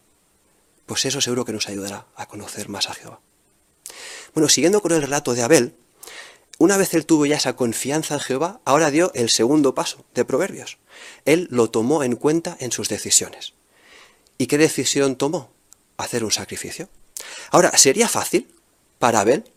Pues 0.87 1.05
eso 1.05 1.21
seguro 1.21 1.45
que 1.45 1.53
nos 1.53 1.69
ayudará 1.69 2.07
a 2.15 2.27
conocer 2.27 2.69
más 2.69 2.89
a 2.89 2.95
Jehová. 2.95 3.19
Bueno, 4.33 4.49
siguiendo 4.49 4.81
con 4.81 4.91
el 4.91 5.03
relato 5.03 5.35
de 5.35 5.43
Abel, 5.43 5.75
una 6.57 6.75
vez 6.75 6.95
él 6.95 7.05
tuvo 7.05 7.27
ya 7.27 7.35
esa 7.35 7.55
confianza 7.55 8.15
en 8.15 8.19
Jehová, 8.19 8.61
ahora 8.65 8.89
dio 8.89 9.11
el 9.13 9.29
segundo 9.29 9.75
paso 9.75 10.05
de 10.15 10.25
Proverbios. 10.25 10.79
Él 11.23 11.47
lo 11.51 11.69
tomó 11.69 12.03
en 12.03 12.15
cuenta 12.15 12.57
en 12.59 12.71
sus 12.71 12.89
decisiones. 12.89 13.53
¿Y 14.39 14.47
qué 14.47 14.57
decisión 14.57 15.17
tomó? 15.17 15.51
Hacer 15.97 16.23
un 16.23 16.31
sacrificio. 16.31 16.89
Ahora, 17.51 17.77
¿sería 17.77 18.07
fácil 18.07 18.53
para 18.97 19.21
Abel? 19.21 19.51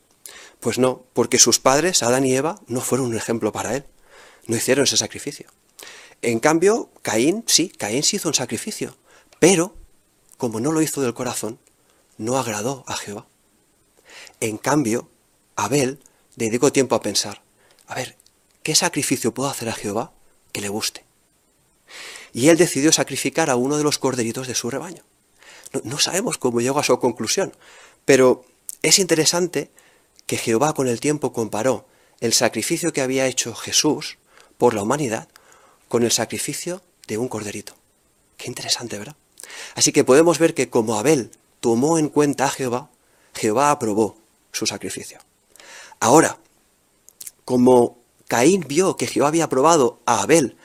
Pues 0.61 0.79
no, 0.79 1.05
porque 1.13 1.39
sus 1.39 1.59
padres, 1.59 2.03
Adán 2.03 2.25
y 2.25 2.35
Eva, 2.35 2.61
no 2.67 2.81
fueron 2.81 3.09
un 3.09 3.17
ejemplo 3.17 3.53
para 3.53 3.75
él. 3.75 3.85
No 4.47 4.57
hicieron 4.57 4.85
ese 4.85 4.97
sacrificio. 4.97 5.49
En 6.23 6.39
cambio, 6.39 6.91
Caín, 7.03 7.45
sí, 7.49 7.69
Caín 7.69 8.05
sí 8.05 8.17
hizo 8.17 8.29
un 8.29 8.35
sacrificio, 8.35 8.97
pero, 9.41 9.75
como 10.37 10.61
no 10.61 10.71
lo 10.71 10.81
hizo 10.81 11.03
del 11.03 11.15
corazón, 11.15 11.59
no 12.17 12.39
agradó 12.39 12.85
a 12.87 12.95
Jehová. 12.95 13.27
En 14.39 14.57
cambio, 14.57 15.09
Abel 15.57 15.99
dedicó 16.37 16.73
tiempo 16.73 16.95
a 16.95 17.03
pensar, 17.03 17.43
a 17.87 17.97
ver, 17.97 18.17
¿qué 18.63 18.77
sacrificio 18.77 19.35
puedo 19.35 19.51
hacer 19.51 19.69
a 19.69 19.75
Jehová 19.75 20.13
que 20.53 20.61
le 20.61 20.69
guste? 20.69 21.05
Y 22.33 22.49
él 22.49 22.57
decidió 22.57 22.93
sacrificar 22.93 23.51
a 23.51 23.57
uno 23.57 23.77
de 23.77 23.85
los 23.85 23.99
corderitos 23.99 24.47
de 24.47 24.55
su 24.55 24.71
rebaño. 24.71 25.03
No, 25.85 25.99
sabemos 25.99 26.39
cómo 26.39 26.61
llegó 26.61 26.79
a 26.79 26.85
su 26.85 26.99
conclusión, 26.99 27.53
pero 28.05 28.45
es 28.83 28.99
interesante 28.99 29.71
que 30.27 30.37
Jehová 30.37 30.75
con 30.75 30.89
el 30.89 31.01
tiempo 31.01 31.33
comparó 31.33 31.87
el 32.21 32.33
sacrificio 32.33 32.93
que 32.93 33.01
había 33.01 33.27
hecho 33.27 33.55
Jesús 33.55 34.19
por 34.59 34.75
la 34.75 34.83
humanidad 34.83 35.29
con 35.89 36.03
el 36.03 36.11
sacrificio 36.11 36.83
de 37.07 37.19
un 37.19 37.29
corderito. 37.29 37.75
Qué 38.37 38.49
interesante, 38.49 38.99
¿verdad? 38.99 39.17
Así 39.75 39.93
que 39.93 40.05
podemos 40.05 40.39
ver 40.39 40.55
que 40.55 40.71
como 40.71 40.99
Abel 40.99 41.31
tomó 41.61 41.99
en 41.99 42.09
cuenta 42.09 42.47
a 42.47 42.51
Jehová, 42.51 42.91
Jehová 43.35 43.71
aprobó 43.71 44.17
su 44.53 44.67
sacrificio. 44.67 45.19
Ahora, 46.01 46.39
como 47.45 47.99
Caín 48.29 48.65
vio 48.67 48.97
que 48.97 49.07
Jehová 49.07 49.29
había 49.29 49.45
aprobado 49.45 50.01
a 50.07 50.23
Abel, 50.23 50.57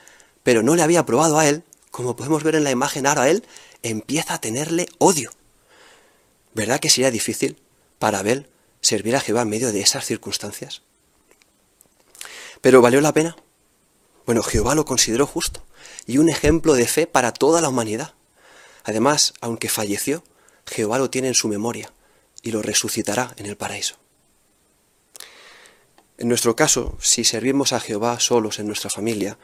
pero 0.42 0.62
no 0.62 0.76
le 0.76 0.82
había 0.82 1.00
aprobado 1.00 1.38
a 1.38 1.48
él, 1.48 1.64
como 1.90 2.16
podemos 2.16 2.42
ver 2.42 2.54
en 2.54 2.64
la 2.64 2.70
imagen 2.70 3.06
ahora, 3.06 3.28
él 3.28 3.44
empieza 3.88 4.34
a 4.34 4.40
tenerle 4.40 4.88
odio. 4.98 5.30
¿Verdad 6.54 6.80
que 6.80 6.90
sería 6.90 7.10
difícil 7.10 7.58
para 7.98 8.20
Abel 8.20 8.48
servir 8.80 9.16
a 9.16 9.20
Jehová 9.20 9.42
en 9.42 9.48
medio 9.48 9.72
de 9.72 9.80
esas 9.80 10.04
circunstancias? 10.04 10.82
¿Pero 12.60 12.82
valió 12.82 13.00
la 13.00 13.12
pena? 13.12 13.36
Bueno, 14.26 14.42
Jehová 14.42 14.74
lo 14.74 14.84
consideró 14.84 15.26
justo 15.26 15.64
y 16.06 16.18
un 16.18 16.28
ejemplo 16.28 16.74
de 16.74 16.86
fe 16.86 17.06
para 17.06 17.32
toda 17.32 17.60
la 17.60 17.68
humanidad. 17.68 18.14
Además, 18.84 19.34
aunque 19.40 19.68
falleció, 19.68 20.22
Jehová 20.66 20.98
lo 20.98 21.10
tiene 21.10 21.28
en 21.28 21.34
su 21.34 21.48
memoria 21.48 21.92
y 22.42 22.50
lo 22.50 22.62
resucitará 22.62 23.34
en 23.36 23.46
el 23.46 23.56
paraíso. 23.56 23.96
En 26.18 26.28
nuestro 26.28 26.56
caso, 26.56 26.98
si 27.00 27.24
servimos 27.24 27.72
a 27.72 27.80
Jehová 27.80 28.18
solos 28.18 28.58
en 28.58 28.66
nuestra 28.66 28.90
familia, 28.90 29.38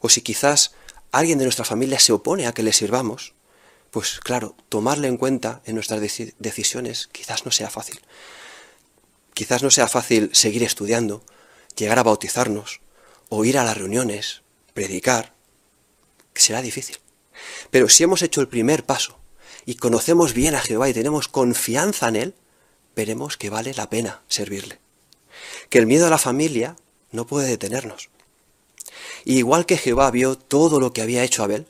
o 0.00 0.08
si 0.08 0.20
quizás 0.20 0.72
alguien 1.10 1.38
de 1.38 1.44
nuestra 1.44 1.64
familia 1.64 1.98
se 1.98 2.12
opone 2.12 2.46
a 2.46 2.52
que 2.52 2.62
le 2.62 2.72
sirvamos, 2.72 3.34
pues 3.90 4.20
claro, 4.20 4.54
tomarle 4.68 5.08
en 5.08 5.16
cuenta 5.16 5.62
en 5.64 5.74
nuestras 5.74 6.00
decisiones 6.00 7.08
quizás 7.12 7.44
no 7.44 7.50
sea 7.50 7.70
fácil. 7.70 8.00
Quizás 9.34 9.62
no 9.62 9.70
sea 9.70 9.88
fácil 9.88 10.30
seguir 10.32 10.62
estudiando, 10.62 11.24
llegar 11.76 11.98
a 11.98 12.02
bautizarnos, 12.02 12.80
o 13.28 13.44
ir 13.44 13.58
a 13.58 13.64
las 13.64 13.76
reuniones, 13.76 14.42
predicar. 14.74 15.34
Será 16.34 16.62
difícil. 16.62 16.98
Pero 17.70 17.88
si 17.88 18.04
hemos 18.04 18.22
hecho 18.22 18.40
el 18.40 18.48
primer 18.48 18.84
paso 18.84 19.18
y 19.64 19.76
conocemos 19.76 20.34
bien 20.34 20.54
a 20.54 20.60
Jehová 20.60 20.88
y 20.88 20.94
tenemos 20.94 21.28
confianza 21.28 22.08
en 22.08 22.16
Él, 22.16 22.34
veremos 22.94 23.36
que 23.36 23.50
vale 23.50 23.72
la 23.74 23.88
pena 23.88 24.22
servirle. 24.28 24.78
Que 25.68 25.78
el 25.78 25.86
miedo 25.86 26.06
a 26.06 26.10
la 26.10 26.18
familia 26.18 26.76
no 27.12 27.26
puede 27.26 27.48
detenernos. 27.48 28.10
Igual 29.24 29.66
que 29.66 29.78
Jehová 29.78 30.10
vio 30.10 30.36
todo 30.36 30.80
lo 30.80 30.92
que 30.92 31.02
había 31.02 31.24
hecho 31.24 31.42
Abel, 31.42 31.66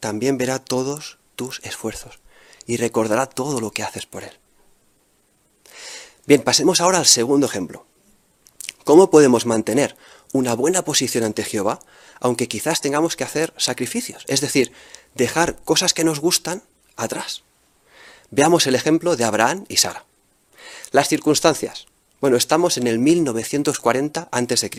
también 0.00 0.38
verá 0.38 0.58
todos 0.58 1.18
tus 1.40 1.60
esfuerzos 1.64 2.18
y 2.66 2.76
recordará 2.76 3.24
todo 3.24 3.62
lo 3.62 3.70
que 3.70 3.82
haces 3.82 4.04
por 4.04 4.24
Él. 4.24 4.38
Bien, 6.26 6.42
pasemos 6.42 6.82
ahora 6.82 6.98
al 6.98 7.06
segundo 7.06 7.46
ejemplo. 7.46 7.86
¿Cómo 8.84 9.08
podemos 9.08 9.46
mantener 9.46 9.96
una 10.34 10.52
buena 10.52 10.84
posición 10.84 11.24
ante 11.24 11.42
Jehová, 11.42 11.80
aunque 12.20 12.46
quizás 12.46 12.82
tengamos 12.82 13.16
que 13.16 13.24
hacer 13.24 13.54
sacrificios? 13.56 14.26
Es 14.28 14.42
decir, 14.42 14.70
dejar 15.14 15.56
cosas 15.64 15.94
que 15.94 16.04
nos 16.04 16.20
gustan 16.20 16.62
atrás. 16.94 17.42
Veamos 18.30 18.66
el 18.66 18.74
ejemplo 18.74 19.16
de 19.16 19.24
Abraham 19.24 19.64
y 19.66 19.78
Sara. 19.78 20.04
Las 20.92 21.08
circunstancias. 21.08 21.86
Bueno, 22.20 22.36
estamos 22.36 22.76
en 22.76 22.86
el 22.86 22.98
1940 22.98 24.28
a.C. 24.30 24.70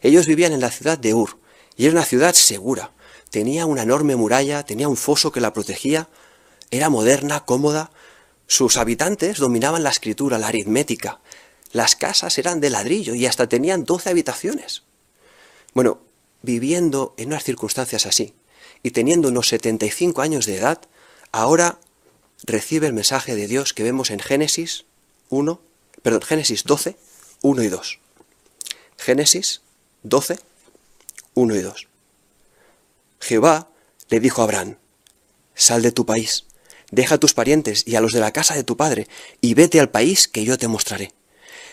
Ellos 0.00 0.26
vivían 0.26 0.54
en 0.54 0.60
la 0.60 0.70
ciudad 0.70 0.96
de 0.96 1.12
Ur, 1.12 1.38
y 1.76 1.84
era 1.84 1.92
una 1.92 2.06
ciudad 2.06 2.32
segura. 2.32 2.92
Tenía 3.30 3.66
una 3.66 3.82
enorme 3.82 4.16
muralla, 4.16 4.64
tenía 4.64 4.88
un 4.88 4.96
foso 4.96 5.32
que 5.32 5.40
la 5.40 5.52
protegía, 5.52 6.08
era 6.70 6.88
moderna, 6.88 7.44
cómoda. 7.44 7.90
Sus 8.46 8.76
habitantes 8.76 9.38
dominaban 9.38 9.82
la 9.82 9.90
escritura, 9.90 10.38
la 10.38 10.48
aritmética. 10.48 11.20
Las 11.72 11.96
casas 11.96 12.38
eran 12.38 12.60
de 12.60 12.70
ladrillo 12.70 13.14
y 13.14 13.26
hasta 13.26 13.48
tenían 13.48 13.84
12 13.84 14.10
habitaciones. 14.10 14.84
Bueno, 15.74 16.00
viviendo 16.42 17.14
en 17.16 17.28
unas 17.28 17.44
circunstancias 17.44 18.06
así 18.06 18.34
y 18.82 18.92
teniendo 18.92 19.28
unos 19.28 19.48
75 19.48 20.22
años 20.22 20.46
de 20.46 20.56
edad, 20.56 20.80
ahora 21.32 21.78
recibe 22.44 22.86
el 22.86 22.92
mensaje 22.92 23.34
de 23.34 23.46
Dios 23.46 23.74
que 23.74 23.82
vemos 23.82 24.10
en 24.10 24.20
Génesis 24.20 24.86
1, 25.28 25.60
perdón, 26.02 26.22
Génesis 26.22 26.64
12, 26.64 26.96
1 27.42 27.62
y 27.62 27.68
2. 27.68 28.00
Génesis 28.96 29.60
12, 30.02 30.38
1 31.34 31.54
y 31.54 31.60
2. 31.60 31.88
Jehová 33.20 33.70
le 34.08 34.20
dijo 34.20 34.40
a 34.40 34.44
Abraham, 34.44 34.78
sal 35.54 35.82
de 35.82 35.92
tu 35.92 36.06
país, 36.06 36.46
deja 36.90 37.16
a 37.16 37.18
tus 37.18 37.34
parientes 37.34 37.84
y 37.86 37.96
a 37.96 38.00
los 38.00 38.12
de 38.12 38.20
la 38.20 38.32
casa 38.32 38.54
de 38.54 38.64
tu 38.64 38.76
padre, 38.76 39.08
y 39.40 39.54
vete 39.54 39.80
al 39.80 39.90
país 39.90 40.28
que 40.28 40.44
yo 40.44 40.58
te 40.58 40.68
mostraré. 40.68 41.12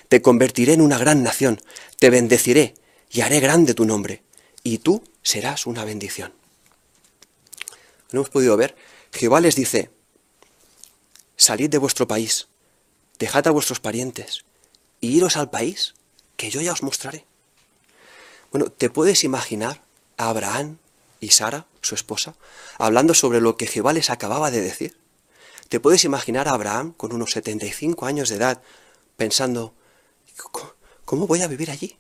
Te 0.09 0.21
convertiré 0.21 0.73
en 0.73 0.81
una 0.81 0.97
gran 0.97 1.23
nación, 1.23 1.61
te 1.99 2.09
bendeciré 2.09 2.75
y 3.09 3.21
haré 3.21 3.39
grande 3.39 3.73
tu 3.73 3.85
nombre, 3.85 4.23
y 4.63 4.79
tú 4.79 5.03
serás 5.23 5.65
una 5.65 5.85
bendición. 5.85 6.33
¿No 8.11 8.19
hemos 8.19 8.29
podido 8.29 8.57
ver? 8.57 8.75
Jehová 9.11 9.39
les 9.39 9.55
dice, 9.55 9.89
salid 11.37 11.69
de 11.69 11.77
vuestro 11.77 12.07
país, 12.07 12.47
dejad 13.19 13.47
a 13.47 13.51
vuestros 13.51 13.79
parientes, 13.79 14.45
y 14.99 15.15
iros 15.15 15.37
al 15.37 15.49
país 15.49 15.95
que 16.35 16.49
yo 16.49 16.61
ya 16.61 16.73
os 16.73 16.83
mostraré. 16.83 17.25
Bueno, 18.51 18.69
¿te 18.69 18.89
puedes 18.89 19.23
imaginar 19.23 19.81
a 20.17 20.29
Abraham 20.29 20.77
y 21.25 21.29
Sara, 21.29 21.65
su 21.81 21.95
esposa, 21.95 22.35
hablando 22.77 23.15
sobre 23.15 23.41
lo 23.41 23.57
que 23.57 23.65
Jehová 23.65 23.93
les 23.93 24.11
acababa 24.11 24.51
de 24.51 24.61
decir? 24.61 24.99
¿Te 25.69 25.79
puedes 25.79 26.05
imaginar 26.05 26.47
a 26.47 26.51
Abraham 26.51 26.93
con 26.93 27.13
unos 27.13 27.31
75 27.31 28.05
años 28.05 28.29
de 28.29 28.35
edad 28.35 28.61
pensando, 29.17 29.73
¿cómo 31.03 31.25
voy 31.25 31.41
a 31.41 31.47
vivir 31.47 31.71
allí? 31.71 31.97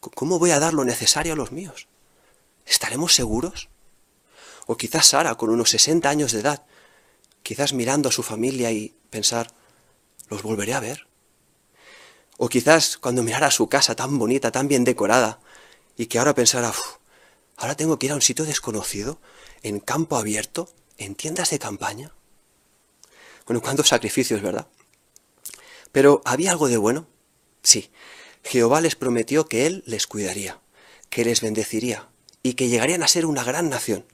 ¿Cómo 0.00 0.38
voy 0.38 0.52
a 0.52 0.60
dar 0.60 0.74
lo 0.74 0.84
necesario 0.84 1.32
a 1.32 1.36
los 1.36 1.50
míos? 1.50 1.88
¿Estaremos 2.64 3.14
seguros? 3.14 3.68
O 4.66 4.76
quizás 4.76 5.06
Sara, 5.06 5.34
con 5.34 5.50
unos 5.50 5.70
60 5.70 6.08
años 6.08 6.30
de 6.30 6.40
edad, 6.40 6.64
quizás 7.42 7.72
mirando 7.72 8.08
a 8.08 8.12
su 8.12 8.22
familia 8.22 8.70
y 8.70 8.94
pensar, 9.10 9.52
los 10.28 10.44
volveré 10.44 10.74
a 10.74 10.80
ver. 10.80 11.08
O 12.38 12.48
quizás 12.48 12.96
cuando 12.96 13.24
mirara 13.24 13.50
su 13.50 13.68
casa 13.68 13.96
tan 13.96 14.18
bonita, 14.18 14.52
tan 14.52 14.68
bien 14.68 14.84
decorada, 14.84 15.40
y 15.96 16.06
que 16.06 16.20
ahora 16.20 16.34
pensara, 16.34 16.72
ahora 17.62 17.76
tengo 17.76 17.96
que 17.96 18.06
ir 18.06 18.12
a 18.12 18.16
un 18.16 18.22
sitio 18.22 18.44
desconocido, 18.44 19.20
en 19.62 19.78
campo 19.78 20.16
abierto, 20.16 20.68
en 20.98 21.14
tiendas 21.14 21.50
de 21.50 21.60
campaña. 21.60 22.12
Bueno, 23.46 23.62
cuántos 23.62 23.86
sacrificios, 23.88 24.42
¿verdad? 24.42 24.66
Pero 25.92 26.22
¿había 26.24 26.50
algo 26.50 26.66
de 26.66 26.76
bueno? 26.76 27.06
Sí. 27.62 27.90
Jehová 28.42 28.80
les 28.80 28.96
prometió 28.96 29.46
que 29.46 29.66
Él 29.66 29.84
les 29.86 30.08
cuidaría, 30.08 30.58
que 31.08 31.24
les 31.24 31.40
bendeciría 31.40 32.08
y 32.42 32.54
que 32.54 32.66
llegarían 32.66 33.04
a 33.04 33.08
ser 33.08 33.26
una 33.26 33.44
gran 33.44 33.70
nación. 33.70 34.04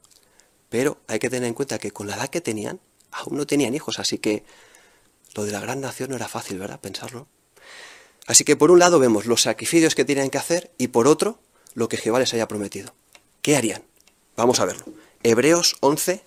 Pero 0.68 0.98
hay 1.06 1.18
que 1.18 1.30
tener 1.30 1.48
en 1.48 1.54
cuenta 1.54 1.78
que 1.78 1.90
con 1.90 2.06
la 2.06 2.16
edad 2.16 2.28
que 2.28 2.42
tenían, 2.42 2.80
aún 3.10 3.38
no 3.38 3.46
tenían 3.46 3.74
hijos, 3.74 3.98
así 3.98 4.18
que 4.18 4.44
lo 5.34 5.44
de 5.44 5.52
la 5.52 5.60
gran 5.60 5.80
nación 5.80 6.10
no 6.10 6.16
era 6.16 6.28
fácil, 6.28 6.58
¿verdad? 6.58 6.80
Pensarlo. 6.80 7.28
Así 8.26 8.44
que 8.44 8.56
por 8.56 8.70
un 8.70 8.78
lado 8.78 8.98
vemos 8.98 9.24
los 9.24 9.40
sacrificios 9.40 9.94
que 9.94 10.04
tienen 10.04 10.28
que 10.28 10.36
hacer 10.36 10.70
y 10.76 10.88
por 10.88 11.08
otro 11.08 11.40
lo 11.72 11.88
que 11.88 11.96
Jehová 11.96 12.18
les 12.18 12.34
haya 12.34 12.46
prometido. 12.46 12.92
¿Qué 13.42 13.56
harían? 13.56 13.82
Vamos 14.36 14.60
a 14.60 14.64
verlo. 14.64 14.84
Hebreos 15.22 15.76
11, 15.80 16.22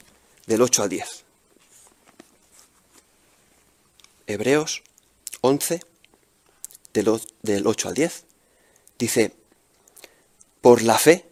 del 0.47 0.61
8 0.61 0.83
al 0.83 0.89
10. 0.89 1.23
Hebreos 4.27 4.83
11, 5.41 5.81
del 6.93 7.67
8 7.67 7.87
al 7.87 7.93
10. 7.93 8.25
Dice, 8.97 9.33
por 10.61 10.81
la 10.81 10.97
fe, 10.97 11.25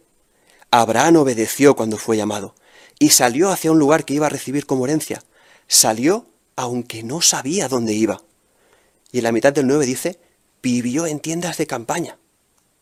Abraham 0.70 1.16
obedeció 1.16 1.74
cuando 1.76 1.96
fue 1.96 2.16
llamado 2.16 2.54
y 2.98 3.10
salió 3.10 3.50
hacia 3.50 3.72
un 3.72 3.78
lugar 3.78 4.04
que 4.04 4.14
iba 4.14 4.26
a 4.26 4.30
recibir 4.30 4.66
como 4.66 4.84
herencia. 4.86 5.22
Salió 5.66 6.26
aunque 6.56 7.02
no 7.02 7.22
sabía 7.22 7.68
dónde 7.68 7.94
iba. 7.94 8.22
Y 9.12 9.18
en 9.18 9.24
la 9.24 9.32
mitad 9.32 9.52
del 9.52 9.66
9 9.66 9.86
dice, 9.86 10.18
vivió 10.62 11.06
en 11.06 11.20
tiendas 11.20 11.56
de 11.56 11.66
campaña. 11.66 12.18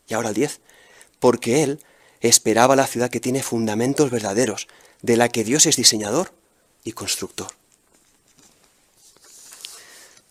Y 0.07 0.13
ahora 0.13 0.29
el 0.29 0.35
10, 0.35 0.59
porque 1.19 1.63
él 1.63 1.79
esperaba 2.21 2.75
la 2.75 2.87
ciudad 2.87 3.09
que 3.09 3.19
tiene 3.19 3.43
fundamentos 3.43 4.11
verdaderos, 4.11 4.67
de 5.01 5.17
la 5.17 5.29
que 5.29 5.43
Dios 5.43 5.65
es 5.65 5.77
diseñador 5.77 6.33
y 6.83 6.91
constructor. 6.91 7.51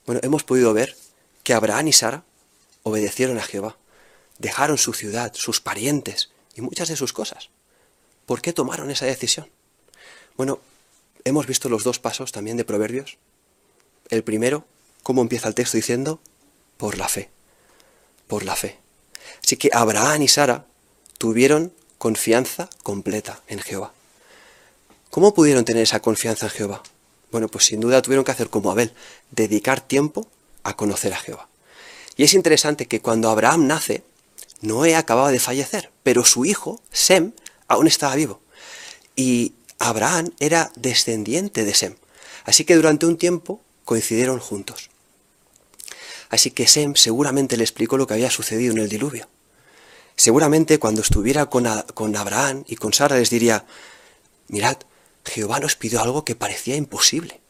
Bueno, 0.07 0.21
hemos 0.23 0.45
podido 0.45 0.73
ver 0.73 0.97
que 1.43 1.55
Abraham 1.55 1.89
y 1.89 1.93
Sara 1.93 2.25
obedecieron 2.83 3.39
a 3.39 3.43
Jehová, 3.43 3.77
dejaron 4.39 4.79
su 4.79 4.93
ciudad, 4.93 5.33
sus 5.35 5.61
parientes 5.61 6.31
y 6.55 6.61
muchas 6.61 6.89
de 6.89 6.97
sus 6.97 7.13
cosas. 7.13 7.51
¿Por 8.27 8.43
qué 8.43 8.53
tomaron 8.53 8.91
esa 8.91 9.07
decisión? 9.07 9.51
Bueno, 10.37 10.61
hemos 11.25 11.47
visto 11.47 11.69
los 11.69 11.85
dos 11.85 11.99
pasos 11.99 12.33
también 12.33 12.57
de 12.57 12.65
Proverbios. 12.65 13.19
El 14.11 14.23
primero, 14.25 14.65
¿cómo 15.03 15.23
empieza 15.23 15.49
el 15.49 15.55
texto 15.55 15.77
diciendo? 15.77 16.21
Por 16.77 16.99
la 16.99 17.09
fe. 17.09 17.31
Por 18.27 18.45
la 18.45 18.57
fe. 18.57 18.79
Así 19.43 19.57
que 19.57 19.71
Abraham 19.73 20.23
y 20.23 20.29
Sara 20.29 20.67
tuvieron 21.19 21.73
confianza 21.99 22.71
completa 22.83 23.43
en 23.49 23.61
Jehová. 23.61 23.93
¿Cómo 25.11 25.35
pudieron 25.35 25.65
tener 25.65 25.83
esa 25.83 26.01
confianza 26.01 26.47
en 26.47 26.53
Jehová? 26.53 26.83
Bueno, 27.31 27.49
pues 27.49 27.67
sin 27.67 27.81
duda 27.81 28.03
tuvieron 28.03 28.25
que 28.25 28.33
hacer 28.33 28.49
como 28.49 28.71
Abel, 28.71 28.93
dedicar 29.31 29.81
tiempo 29.81 30.29
a 30.63 30.77
conocer 30.77 31.13
a 31.13 31.19
Jehová. 31.19 31.49
Y 32.17 32.25
es 32.25 32.35
interesante 32.35 32.87
que 32.87 33.01
cuando 33.01 33.31
Abraham 33.31 33.67
nace, 33.67 34.03
Noé 34.61 34.97
acababa 34.97 35.31
de 35.31 35.39
fallecer, 35.39 35.91
pero 36.03 36.25
su 36.25 36.45
hijo, 36.45 36.81
Sem, 36.91 37.33
aún 37.69 37.87
estaba 37.87 38.15
vivo. 38.17 38.41
Y 39.15 39.55
Abraham 39.79 40.31
era 40.41 40.73
descendiente 40.77 41.65
de 41.65 41.75
Sem. 41.75 41.97
Así 42.45 42.65
que 42.65 42.77
durante 42.77 43.07
un 43.07 43.19
tiempo 43.19 43.61
coincidieron 43.85 44.41
juntos. 44.41 44.91
Así 46.31 46.51
que 46.51 46.67
Sem 46.67 46.95
seguramente 46.97 47.57
le 47.57 47.65
explicó 47.65 47.97
lo 47.97 48.07
que 48.07 48.15
había 48.15 48.31
sucedido 48.31 48.73
en 48.73 48.81
el 48.81 48.89
diluvio. 48.89 49.29
Seguramente 50.19 50.81
cuando 50.81 51.01
estuviera 51.01 51.47
con, 51.47 51.65
con 51.95 52.17
Abraham 52.17 52.65
y 52.67 52.75
con 52.75 52.93
Sara 52.93 53.17
les 53.17 53.31
diría, 53.31 53.65
mirad, 54.49 54.77
Jehová 55.25 55.61
nos 55.61 55.77
pidió 55.77 56.03
algo 56.03 56.25
que 56.25 56.35
parecía 56.35 56.75
imposible, 56.75 57.41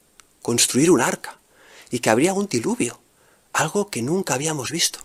construir 0.42 0.90
un 0.90 1.00
arca, 1.00 1.38
y 1.90 2.00
que 2.00 2.10
habría 2.10 2.34
un 2.34 2.46
diluvio, 2.46 3.00
algo 3.54 3.88
que 3.88 4.02
nunca 4.02 4.34
habíamos 4.34 4.70
visto. 4.70 4.98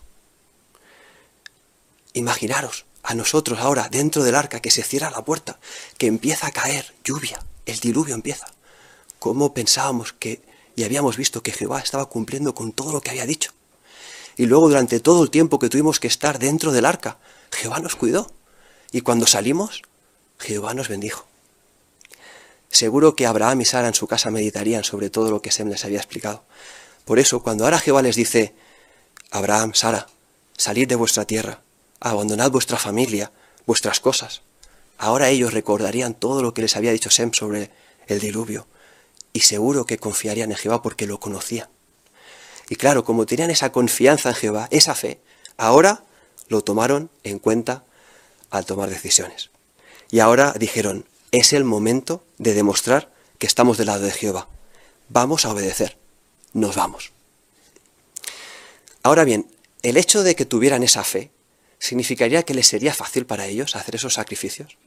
Imaginaros 2.11 2.83
a 3.01 3.15
nosotros 3.15 3.57
ahora 3.59 3.87
dentro 3.89 4.25
del 4.25 4.35
arca 4.35 4.59
que 4.59 4.69
se 4.69 4.83
cierra 4.83 5.09
la 5.09 5.23
puerta, 5.23 5.57
que 5.97 6.07
empieza 6.07 6.47
a 6.47 6.51
caer 6.51 6.93
lluvia, 7.05 7.39
el 7.65 7.79
diluvio 7.79 8.13
empieza. 8.13 8.47
¿Cómo 9.19 9.53
pensábamos 9.53 10.11
que 10.11 10.41
y 10.75 10.83
habíamos 10.83 11.15
visto 11.15 11.41
que 11.41 11.53
Jehová 11.53 11.79
estaba 11.79 12.07
cumpliendo 12.07 12.53
con 12.53 12.73
todo 12.73 12.91
lo 12.91 12.99
que 12.99 13.11
había 13.11 13.25
dicho? 13.25 13.51
Y 14.35 14.47
luego 14.47 14.67
durante 14.67 14.99
todo 14.99 15.23
el 15.23 15.29
tiempo 15.29 15.59
que 15.59 15.69
tuvimos 15.69 16.01
que 16.01 16.07
estar 16.07 16.39
dentro 16.39 16.73
del 16.73 16.85
arca, 16.85 17.19
Jehová 17.53 17.79
nos 17.79 17.95
cuidó. 17.95 18.31
Y 18.91 19.01
cuando 19.01 19.25
salimos, 19.25 19.81
Jehová 20.39 20.73
nos 20.73 20.89
bendijo. 20.89 21.25
Seguro 22.69 23.15
que 23.15 23.27
Abraham 23.27 23.61
y 23.61 23.65
Sara 23.65 23.87
en 23.87 23.93
su 23.93 24.07
casa 24.07 24.31
meditarían 24.31 24.83
sobre 24.83 25.09
todo 25.09 25.31
lo 25.31 25.41
que 25.41 25.51
Sem 25.51 25.69
les 25.69 25.85
había 25.85 25.99
explicado. 25.99 26.43
Por 27.05 27.19
eso, 27.19 27.43
cuando 27.43 27.65
ahora 27.65 27.79
Jehová 27.79 28.01
les 28.01 28.15
dice, 28.15 28.55
Abraham, 29.31 29.73
Sara, 29.73 30.07
salid 30.57 30.87
de 30.87 30.95
vuestra 30.95 31.25
tierra, 31.25 31.61
abandonad 31.99 32.49
vuestra 32.51 32.77
familia, 32.77 33.31
vuestras 33.65 33.99
cosas, 33.99 34.41
ahora 34.97 35.29
ellos 35.29 35.53
recordarían 35.53 36.13
todo 36.13 36.41
lo 36.41 36.53
que 36.53 36.61
les 36.61 36.75
había 36.75 36.91
dicho 36.91 37.09
Sem 37.09 37.33
sobre 37.33 37.69
el 38.07 38.19
diluvio, 38.19 38.67
y 39.33 39.41
seguro 39.41 39.85
que 39.85 39.97
confiarían 39.97 40.51
en 40.51 40.57
Jehová 40.57 40.81
porque 40.81 41.07
lo 41.07 41.19
conocían. 41.19 41.69
Y 42.69 42.75
claro, 42.75 43.03
como 43.03 43.25
tenían 43.25 43.51
esa 43.51 43.71
confianza 43.71 44.29
en 44.29 44.35
Jehová, 44.35 44.67
esa 44.71 44.95
fe, 44.95 45.19
ahora 45.57 46.05
lo 46.47 46.61
tomaron 46.61 47.09
en 47.23 47.39
cuenta 47.39 47.83
al 48.49 48.65
tomar 48.65 48.89
decisiones. 48.89 49.49
Y 50.11 50.19
ahora 50.19 50.53
dijeron, 50.57 51.05
es 51.31 51.53
el 51.53 51.63
momento 51.63 52.23
de 52.37 52.53
demostrar 52.53 53.11
que 53.39 53.47
estamos 53.47 53.77
del 53.77 53.87
lado 53.87 54.03
de 54.03 54.11
Jehová. 54.11 54.47
Vamos 55.09 55.45
a 55.45 55.51
obedecer. 55.51 55.97
Nos 56.53 56.75
vamos. 56.75 57.11
Ahora 59.01 59.23
bien, 59.23 59.47
el 59.81 59.97
hecho 59.97 60.23
de 60.23 60.35
que 60.35 60.45
tuvieran 60.45 60.83
esa 60.83 61.03
fe 61.03 61.31
significaría 61.79 62.43
que 62.43 62.53
les 62.53 62.67
sería 62.67 62.93
fácil 62.93 63.25
para 63.25 63.47
ellos 63.47 63.75
hacer 63.75 63.95
esos 63.95 64.13
sacrificios. 64.13 64.77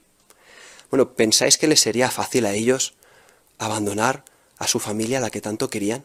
Bueno, 0.90 1.12
¿pensáis 1.14 1.58
que 1.58 1.66
les 1.66 1.80
sería 1.80 2.10
fácil 2.10 2.46
a 2.46 2.52
ellos 2.52 2.94
abandonar 3.58 4.24
a 4.58 4.66
su 4.66 4.78
familia, 4.78 5.20
la 5.20 5.30
que 5.30 5.40
tanto 5.40 5.68
querían. 5.70 6.04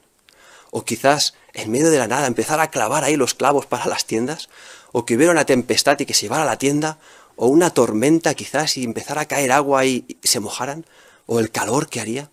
O 0.72 0.84
quizás 0.84 1.36
en 1.54 1.70
medio 1.70 1.92
de 1.92 2.00
la 2.00 2.08
nada 2.08 2.28
empezar 2.28 2.60
a 2.60 2.72
clavar 2.72 3.04
ahí 3.04 3.16
los 3.16 3.36
clavos 3.36 3.68
para 3.68 3.86
las 3.86 4.06
tiendas. 4.06 4.50
O 4.92 5.06
que 5.06 5.16
hubiera 5.16 5.32
una 5.32 5.46
tempestad 5.46 6.00
y 6.00 6.06
que 6.06 6.14
se 6.14 6.24
llevara 6.24 6.44
a 6.44 6.48
la 6.48 6.58
tienda. 6.58 6.98
O 7.36 7.48
una 7.48 7.70
tormenta 7.70 8.34
quizás 8.34 8.78
y 8.78 8.84
empezara 8.84 9.22
a 9.22 9.28
caer 9.28 9.52
agua 9.52 9.86
y 9.86 10.18
se 10.24 10.40
mojaran. 10.40 10.86
O 11.28 11.40
el 11.40 11.52
calor 11.52 11.88
que 11.90 12.02
haría. 12.02 12.32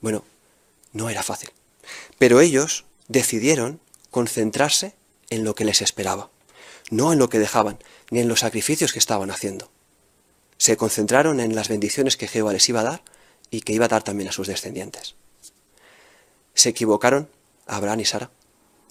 Bueno, 0.00 0.24
no 0.92 1.08
era 1.08 1.22
fácil. 1.22 1.50
Pero 2.18 2.40
ellos 2.40 2.84
decidieron 3.08 3.80
concentrarse 4.10 4.94
en 5.30 5.44
lo 5.44 5.54
que 5.54 5.64
les 5.64 5.82
esperaba, 5.82 6.30
no 6.90 7.12
en 7.12 7.18
lo 7.18 7.28
que 7.28 7.38
dejaban, 7.38 7.78
ni 8.10 8.20
en 8.20 8.28
los 8.28 8.40
sacrificios 8.40 8.92
que 8.92 8.98
estaban 8.98 9.30
haciendo. 9.30 9.70
Se 10.58 10.76
concentraron 10.76 11.40
en 11.40 11.54
las 11.54 11.68
bendiciones 11.68 12.16
que 12.16 12.28
Jehová 12.28 12.52
les 12.52 12.68
iba 12.68 12.80
a 12.80 12.84
dar 12.84 13.02
y 13.50 13.60
que 13.60 13.72
iba 13.72 13.84
a 13.84 13.88
dar 13.88 14.02
también 14.02 14.28
a 14.28 14.32
sus 14.32 14.46
descendientes. 14.46 15.16
¿Se 16.54 16.70
equivocaron 16.70 17.28
Abraham 17.66 18.00
y 18.00 18.04
Sara? 18.04 18.30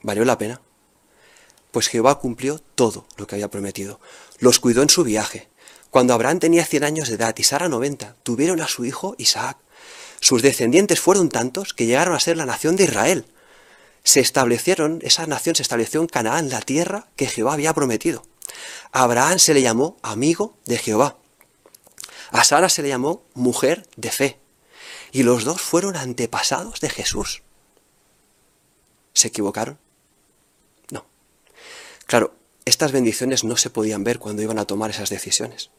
¿Valió 0.04 0.26
la 0.26 0.38
pena? 0.38 0.62
Pues 1.72 1.88
Jehová 1.88 2.20
cumplió 2.20 2.60
todo 2.60 3.06
lo 3.18 3.28
que 3.28 3.36
había 3.36 3.50
prometido. 3.50 4.00
Los 4.40 4.60
cuidó 4.60 4.82
en 4.82 4.90
su 4.90 5.04
viaje. 5.04 5.50
Cuando 5.90 6.14
Abraham 6.14 6.40
tenía 6.40 6.66
100 6.66 6.84
años 6.84 7.10
de 7.10 7.16
edad 7.16 7.36
y 7.38 7.44
Sara 7.44 7.70
90, 7.70 8.16
tuvieron 8.24 8.62
a 8.62 8.68
su 8.68 8.86
hijo 8.86 9.16
Isaac. 9.18 9.58
Sus 10.20 10.42
descendientes 10.42 11.00
fueron 11.00 11.30
tantos 11.30 11.74
que 11.74 11.86
llegaron 11.86 12.16
a 12.16 12.20
ser 12.20 12.38
la 12.38 12.46
nación 12.46 12.76
de 12.76 12.86
Israel. 12.86 13.26
Se 14.04 14.20
establecieron, 14.20 15.00
esa 15.04 15.26
nación 15.26 15.56
se 15.56 15.64
estableció 15.64 16.02
en 16.02 16.08
Canaán, 16.08 16.50
la 16.50 16.62
tierra 16.62 17.08
que 17.16 17.28
Jehová 17.28 17.54
había 17.54 17.74
prometido. 17.74 18.24
Abraham 18.92 19.40
se 19.40 19.54
le 19.54 19.62
llamó 19.62 19.98
amigo 20.02 20.58
de 20.66 20.78
Jehová. 20.78 21.18
A 22.32 22.44
Sara 22.44 22.70
se 22.70 22.82
le 22.82 22.90
llamó 22.90 23.24
mujer 23.34 23.88
de 23.96 24.12
fe. 24.12 24.40
Y 25.12 25.24
los 25.24 25.44
dos 25.44 25.62
fueron 25.62 25.96
antepasados 25.96 26.82
de 26.82 26.90
Jesús. 26.90 27.42
¿Se 29.16 29.30
equivocaron? 29.30 29.80
No. 30.92 31.06
Claro, 32.06 32.36
estas 32.66 32.92
bendiciones 32.92 33.44
no 33.44 33.58
se 33.58 33.72
podían 33.72 34.04
ver 34.04 34.20
cuando 34.20 34.42
iban 34.42 34.60
a 34.60 34.66
tomar 34.66 34.92
esas 34.92 35.10
decisiones. 35.10 35.72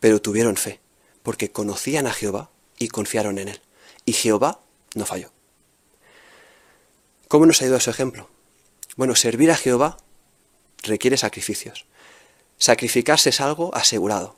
Pero 0.00 0.22
tuvieron 0.22 0.56
fe, 0.56 0.80
porque 1.22 1.50
conocían 1.50 2.06
a 2.06 2.12
Jehová 2.12 2.50
y 2.78 2.88
confiaron 2.88 3.38
en 3.38 3.48
él. 3.48 3.60
Y 4.06 4.12
Jehová 4.12 4.60
no 4.94 5.04
falló. 5.04 5.32
¿Cómo 7.28 7.44
nos 7.44 7.60
ido 7.60 7.78
su 7.80 7.90
ejemplo? 7.90 8.30
Bueno, 8.96 9.16
servir 9.16 9.50
a 9.50 9.56
Jehová 9.56 9.96
requiere 10.84 11.16
sacrificios. 11.16 11.86
Sacrificarse 12.58 13.30
es 13.30 13.40
algo 13.40 13.74
asegurado. 13.74 14.36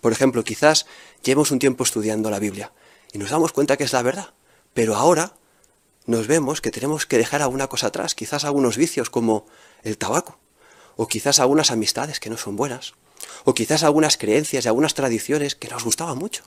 Por 0.00 0.12
ejemplo, 0.12 0.44
quizás 0.44 0.86
llevemos 1.24 1.50
un 1.50 1.58
tiempo 1.58 1.82
estudiando 1.82 2.30
la 2.30 2.38
Biblia 2.38 2.72
y 3.12 3.18
nos 3.18 3.30
damos 3.30 3.52
cuenta 3.52 3.76
que 3.76 3.84
es 3.84 3.92
la 3.92 4.02
verdad, 4.02 4.32
pero 4.72 4.94
ahora 4.94 5.34
nos 6.10 6.26
vemos 6.26 6.60
que 6.60 6.72
tenemos 6.72 7.06
que 7.06 7.18
dejar 7.18 7.40
alguna 7.40 7.68
cosa 7.68 7.86
atrás, 7.86 8.14
quizás 8.14 8.44
algunos 8.44 8.76
vicios 8.76 9.10
como 9.10 9.46
el 9.82 9.96
tabaco, 9.96 10.38
o 10.96 11.06
quizás 11.06 11.38
algunas 11.38 11.70
amistades 11.70 12.18
que 12.18 12.30
no 12.30 12.36
son 12.36 12.56
buenas, 12.56 12.94
o 13.44 13.54
quizás 13.54 13.84
algunas 13.84 14.16
creencias 14.16 14.64
y 14.64 14.68
algunas 14.68 14.94
tradiciones 14.94 15.54
que 15.54 15.68
nos 15.68 15.84
gustaban 15.84 16.18
mucho. 16.18 16.42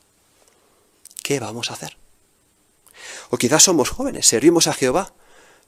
¿Qué 1.24 1.40
vamos 1.40 1.72
a 1.72 1.76
hacer? 1.76 1.98
O 3.30 3.38
quizás 3.38 3.64
somos 3.64 3.90
jóvenes, 3.90 4.28
servimos 4.28 4.68
a 4.68 4.74
Jehová, 4.74 5.14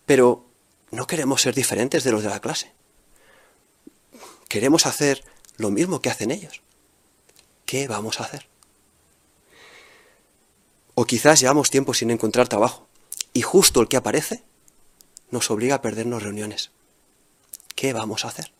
pero 0.05 0.45
no 0.91 1.07
queremos 1.07 1.41
ser 1.41 1.55
diferentes 1.55 2.03
de 2.03 2.11
los 2.11 2.21
de 2.21 2.29
la 2.29 2.41
clase. 2.41 2.73
Queremos 4.49 4.85
hacer 4.85 5.23
lo 5.55 5.71
mismo 5.71 6.01
que 6.01 6.09
hacen 6.09 6.31
ellos. 6.31 6.61
¿Qué 7.65 7.87
vamos 7.87 8.19
a 8.19 8.25
hacer? 8.25 8.47
O 10.95 11.05
quizás 11.05 11.39
llevamos 11.39 11.69
tiempo 11.69 11.93
sin 11.93 12.11
encontrar 12.11 12.49
trabajo 12.49 12.84
y 13.35 13.41
justo 13.41 13.81
el 13.81 13.89
que 13.89 13.97
aparece 13.97 14.43
nos 15.29 15.51
obliga 15.51 15.75
a 15.75 15.81
perdernos 15.81 16.23
reuniones. 16.23 16.71
¿Qué 17.75 17.91
vamos 17.91 18.23
a 18.23 18.29
hacer? 18.29 18.53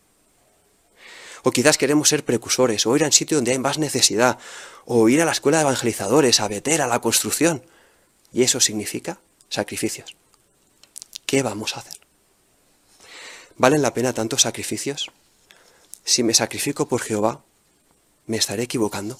O 1.42 1.50
quizás 1.50 1.78
queremos 1.78 2.10
ser 2.10 2.26
precursores, 2.26 2.84
o 2.86 2.94
ir 2.94 3.02
a 3.02 3.06
un 3.06 3.12
sitio 3.12 3.38
donde 3.38 3.52
hay 3.52 3.58
más 3.58 3.78
necesidad, 3.78 4.38
o 4.84 5.08
ir 5.08 5.22
a 5.22 5.24
la 5.24 5.32
escuela 5.32 5.56
de 5.56 5.62
evangelizadores, 5.62 6.40
a 6.40 6.48
Beter, 6.48 6.82
a 6.82 6.86
la 6.86 7.00
construcción. 7.00 7.64
Y 8.34 8.42
eso 8.42 8.60
significa 8.60 9.18
sacrificios. 9.48 10.14
¿Qué 11.24 11.42
vamos 11.42 11.74
a 11.74 11.80
hacer? 11.80 11.98
¿Valen 13.56 13.80
la 13.80 13.94
pena 13.94 14.12
tantos 14.12 14.42
sacrificios? 14.42 15.10
Si 16.04 16.22
me 16.22 16.34
sacrifico 16.34 16.86
por 16.86 17.00
Jehová, 17.00 17.42
¿me 18.26 18.36
estaré 18.36 18.64
equivocando? 18.64 19.18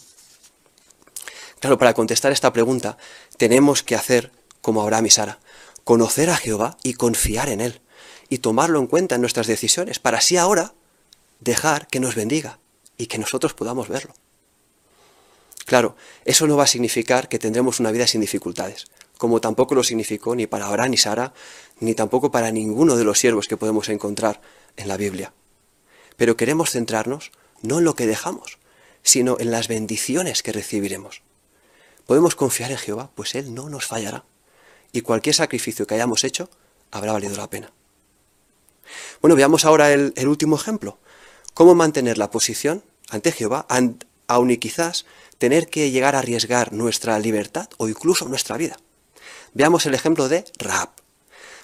Claro, 1.60 1.78
para 1.78 1.94
contestar 1.94 2.32
esta 2.32 2.52
pregunta 2.52 2.98
tenemos 3.38 3.82
que 3.82 3.94
hacer 3.94 4.32
como 4.60 4.82
Abraham 4.82 5.06
y 5.06 5.10
Sara, 5.10 5.38
conocer 5.86 6.30
a 6.30 6.36
Jehová 6.36 6.76
y 6.82 6.94
confiar 6.94 7.48
en 7.48 7.60
Él, 7.60 7.80
y 8.28 8.38
tomarlo 8.38 8.80
en 8.80 8.88
cuenta 8.88 9.14
en 9.14 9.20
nuestras 9.20 9.46
decisiones, 9.46 10.00
para 10.00 10.18
así 10.18 10.36
ahora 10.36 10.74
dejar 11.38 11.86
que 11.86 12.00
nos 12.00 12.16
bendiga 12.16 12.58
y 12.98 13.06
que 13.06 13.18
nosotros 13.18 13.54
podamos 13.54 13.88
verlo. 13.88 14.12
Claro, 15.64 15.94
eso 16.24 16.48
no 16.48 16.56
va 16.56 16.64
a 16.64 16.66
significar 16.66 17.28
que 17.28 17.38
tendremos 17.38 17.78
una 17.78 17.92
vida 17.92 18.08
sin 18.08 18.20
dificultades, 18.20 18.86
como 19.16 19.40
tampoco 19.40 19.76
lo 19.76 19.84
significó 19.84 20.34
ni 20.34 20.48
para 20.48 20.66
Abraham 20.66 20.90
ni 20.90 20.96
Sara, 20.96 21.32
ni 21.78 21.94
tampoco 21.94 22.32
para 22.32 22.50
ninguno 22.50 22.96
de 22.96 23.04
los 23.04 23.20
siervos 23.20 23.46
que 23.46 23.56
podemos 23.56 23.88
encontrar 23.88 24.40
en 24.76 24.88
la 24.88 24.96
Biblia. 24.96 25.34
Pero 26.16 26.36
queremos 26.36 26.70
centrarnos 26.70 27.30
no 27.62 27.78
en 27.78 27.84
lo 27.84 27.94
que 27.94 28.08
dejamos, 28.08 28.58
sino 29.04 29.36
en 29.38 29.52
las 29.52 29.68
bendiciones 29.68 30.42
que 30.42 30.50
recibiremos. 30.50 31.22
Podemos 32.06 32.34
confiar 32.34 32.72
en 32.72 32.78
Jehová, 32.78 33.12
pues 33.14 33.36
Él 33.36 33.54
no 33.54 33.68
nos 33.68 33.86
fallará, 33.86 34.24
y 34.96 35.02
cualquier 35.02 35.34
sacrificio 35.34 35.86
que 35.86 35.94
hayamos 35.94 36.24
hecho 36.24 36.48
habrá 36.90 37.12
valido 37.12 37.36
la 37.36 37.50
pena. 37.50 37.70
Bueno, 39.20 39.36
veamos 39.36 39.66
ahora 39.66 39.92
el, 39.92 40.14
último 40.26 40.56
ejemplo. 40.56 40.98
¿Cómo 41.52 41.74
mantener 41.74 42.16
la 42.18 42.30
posición 42.30 42.82
ante 43.10 43.32
Jehová, 43.32 43.66
aun 44.26 44.50
y 44.50 44.56
quizás 44.56 45.04
tener 45.38 45.68
que 45.68 45.90
llegar 45.90 46.16
a 46.16 46.20
arriesgar 46.20 46.72
nuestra 46.72 47.18
libertad 47.18 47.68
o 47.76 47.88
incluso 47.88 48.26
nuestra 48.28 48.56
vida? 48.56 48.78
Veamos 49.52 49.84
el 49.86 49.94
ejemplo 49.94 50.28
de 50.28 50.44
Raab. 50.58 50.90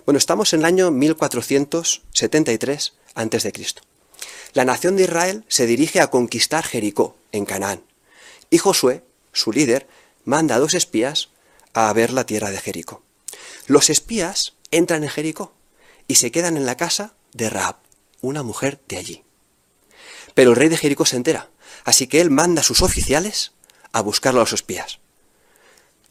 Bueno, 0.05 0.19
estamos 0.19 0.53
en 0.53 0.61
el 0.61 0.67
año 0.67 0.91
1473 0.91 2.93
a.C. 3.15 3.53
La 4.53 4.65
nación 4.65 4.97
de 4.97 5.05
Israel 5.05 5.45
se 5.49 5.67
dirige 5.67 6.01
a 6.01 6.11
conquistar 6.11 6.65
Jericó, 6.65 7.17
en 7.33 7.47
Canaán. 7.47 7.83
Y 8.51 8.59
Josué, 8.59 9.03
su 9.33 9.53
líder, 9.53 9.87
manda 10.25 10.57
a 10.57 10.59
dos 10.59 10.75
espías 10.75 11.31
a 11.73 11.91
ver 11.95 12.13
la 12.13 12.27
tierra 12.27 12.51
de 12.51 12.59
Jericó. 12.59 13.03
Los 13.67 13.91
espías 13.91 14.55
entran 14.71 15.05
en 15.05 15.11
Jericó 15.11 15.53
y 16.09 16.17
se 16.17 16.33
quedan 16.33 16.57
en 16.57 16.67
la 16.67 16.77
casa 16.77 17.15
de 17.33 17.49
Raab, 17.49 17.77
una 18.21 18.43
mujer 18.43 18.81
de 18.89 18.99
allí. 18.99 19.25
Pero 20.35 20.51
el 20.51 20.57
rey 20.57 20.69
de 20.69 20.77
Jericó 20.77 21.07
se 21.07 21.17
entera, 21.17 21.51
así 21.85 22.07
que 22.07 22.21
él 22.21 22.31
manda 22.31 22.61
a 22.61 22.65
sus 22.65 22.83
oficiales 22.83 23.53
a 23.93 24.01
buscar 24.01 24.35
a 24.35 24.39
los 24.39 24.53
espías. 24.53 24.99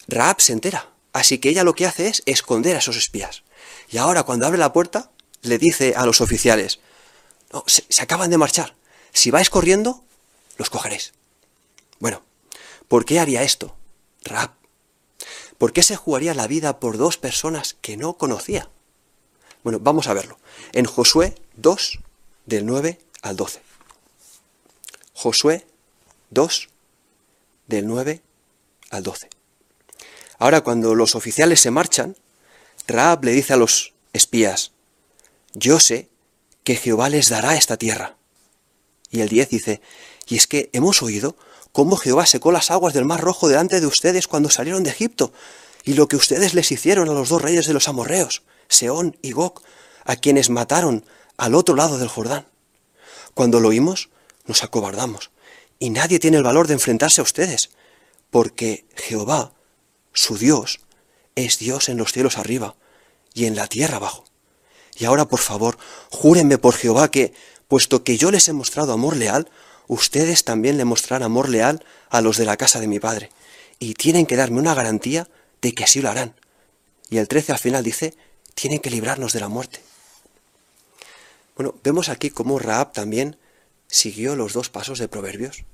Raab 0.07 0.39
se 0.39 0.53
entera, 0.53 0.89
así 1.13 1.39
que 1.39 1.49
ella 1.49 1.63
lo 1.63 1.75
que 1.75 1.85
hace 1.85 2.07
es 2.07 2.23
esconder 2.25 2.75
a 2.75 2.79
esos 2.79 2.97
espías. 2.97 3.43
Y 3.89 3.97
ahora 3.97 4.23
cuando 4.23 4.45
abre 4.45 4.57
la 4.57 4.73
puerta, 4.73 5.11
le 5.41 5.57
dice 5.57 5.93
a 5.95 6.05
los 6.05 6.21
oficiales, 6.21 6.79
se, 7.65 7.83
se 7.89 8.03
acaban 8.03 8.29
de 8.29 8.37
marchar, 8.37 8.75
si 9.11 9.31
vais 9.31 9.49
corriendo, 9.49 10.03
los 10.57 10.69
cogeréis. 10.69 11.13
Bueno, 11.99 12.23
¿por 12.87 13.05
qué 13.05 13.19
haría 13.19 13.43
esto? 13.43 13.75
Raab. 14.23 14.60
¿Por 15.61 15.73
qué 15.73 15.83
se 15.83 15.95
jugaría 15.95 16.33
la 16.33 16.47
vida 16.47 16.79
por 16.79 16.97
dos 16.97 17.19
personas 17.19 17.77
que 17.81 17.95
no 17.95 18.17
conocía? 18.17 18.71
Bueno, 19.63 19.77
vamos 19.79 20.07
a 20.07 20.13
verlo. 20.15 20.39
En 20.73 20.85
Josué 20.85 21.35
2, 21.57 21.99
del 22.47 22.65
9 22.65 22.99
al 23.21 23.35
12. 23.35 23.61
Josué 25.13 25.67
2, 26.31 26.67
del 27.67 27.85
9 27.85 28.23
al 28.89 29.03
12. 29.03 29.29
Ahora 30.39 30.61
cuando 30.61 30.95
los 30.95 31.13
oficiales 31.13 31.61
se 31.61 31.69
marchan, 31.69 32.17
Raab 32.87 33.23
le 33.23 33.31
dice 33.31 33.53
a 33.53 33.57
los 33.57 33.93
espías, 34.13 34.71
yo 35.53 35.79
sé 35.79 36.09
que 36.63 36.75
Jehová 36.75 37.07
les 37.09 37.29
dará 37.29 37.55
esta 37.55 37.77
tierra. 37.77 38.17
Y 39.11 39.21
el 39.21 39.29
10 39.29 39.49
dice, 39.49 39.81
y 40.25 40.37
es 40.37 40.47
que 40.47 40.71
hemos 40.73 41.03
oído 41.03 41.35
cómo 41.71 41.95
Jehová 41.97 42.25
secó 42.25 42.51
las 42.51 42.71
aguas 42.71 42.93
del 42.93 43.05
mar 43.05 43.21
rojo 43.21 43.47
delante 43.47 43.79
de 43.79 43.87
ustedes 43.87 44.27
cuando 44.27 44.49
salieron 44.49 44.83
de 44.83 44.89
Egipto, 44.89 45.33
y 45.83 45.93
lo 45.93 46.07
que 46.07 46.15
ustedes 46.15 46.53
les 46.53 46.71
hicieron 46.71 47.09
a 47.09 47.13
los 47.13 47.29
dos 47.29 47.41
reyes 47.41 47.65
de 47.65 47.73
los 47.73 47.87
amorreos, 47.87 48.43
Seón 48.67 49.17
y 49.21 49.31
Gog, 49.31 49.61
a 50.05 50.15
quienes 50.15 50.49
mataron 50.49 51.05
al 51.37 51.55
otro 51.55 51.75
lado 51.75 51.97
del 51.97 52.07
Jordán. 52.07 52.45
Cuando 53.33 53.59
lo 53.59 53.69
oímos, 53.69 54.09
nos 54.45 54.63
acobardamos, 54.63 55.31
y 55.79 55.89
nadie 55.89 56.19
tiene 56.19 56.37
el 56.37 56.43
valor 56.43 56.67
de 56.67 56.73
enfrentarse 56.73 57.21
a 57.21 57.23
ustedes, 57.23 57.71
porque 58.29 58.85
Jehová, 58.95 59.53
su 60.13 60.37
Dios, 60.37 60.81
es 61.35 61.59
Dios 61.59 61.89
en 61.89 61.97
los 61.97 62.11
cielos 62.11 62.37
arriba 62.37 62.75
y 63.33 63.45
en 63.45 63.55
la 63.55 63.67
tierra 63.67 63.97
abajo. 63.97 64.25
Y 64.97 65.05
ahora, 65.05 65.27
por 65.27 65.39
favor, 65.39 65.77
júrenme 66.09 66.57
por 66.57 66.75
Jehová 66.75 67.09
que, 67.09 67.33
puesto 67.67 68.03
que 68.03 68.17
yo 68.17 68.31
les 68.31 68.47
he 68.47 68.53
mostrado 68.53 68.93
amor 68.93 69.15
leal, 69.15 69.49
ustedes 69.91 70.45
también 70.45 70.77
le 70.77 70.85
mostrarán 70.85 71.23
amor 71.23 71.49
leal 71.49 71.83
a 72.09 72.21
los 72.21 72.37
de 72.37 72.45
la 72.45 72.55
casa 72.55 72.79
de 72.79 72.87
mi 72.87 73.01
padre, 73.01 73.29
y 73.77 73.93
tienen 73.93 74.25
que 74.25 74.37
darme 74.37 74.59
una 74.59 74.73
garantía 74.73 75.27
de 75.61 75.73
que 75.73 75.83
así 75.83 76.01
lo 76.01 76.09
harán, 76.09 76.33
Y 77.09 77.17
el 77.17 77.27
13 77.27 77.51
al 77.51 77.59
final 77.59 77.83
dice, 77.83 78.15
tienen 78.55 78.79
que 78.79 78.89
librarnos 78.89 79.33
de 79.33 79.41
la 79.41 79.49
muerte. 79.49 79.81
Bueno, 81.57 81.75
vemos 81.83 82.07
aquí 82.07 82.29
cómo 82.29 82.57
Raab 82.57 82.93
también 82.93 83.35
siguió 83.87 84.37
los 84.37 84.53
dos 84.53 84.69
pasos 84.69 84.97
de 84.97 85.09
Proverbios. 85.09 85.65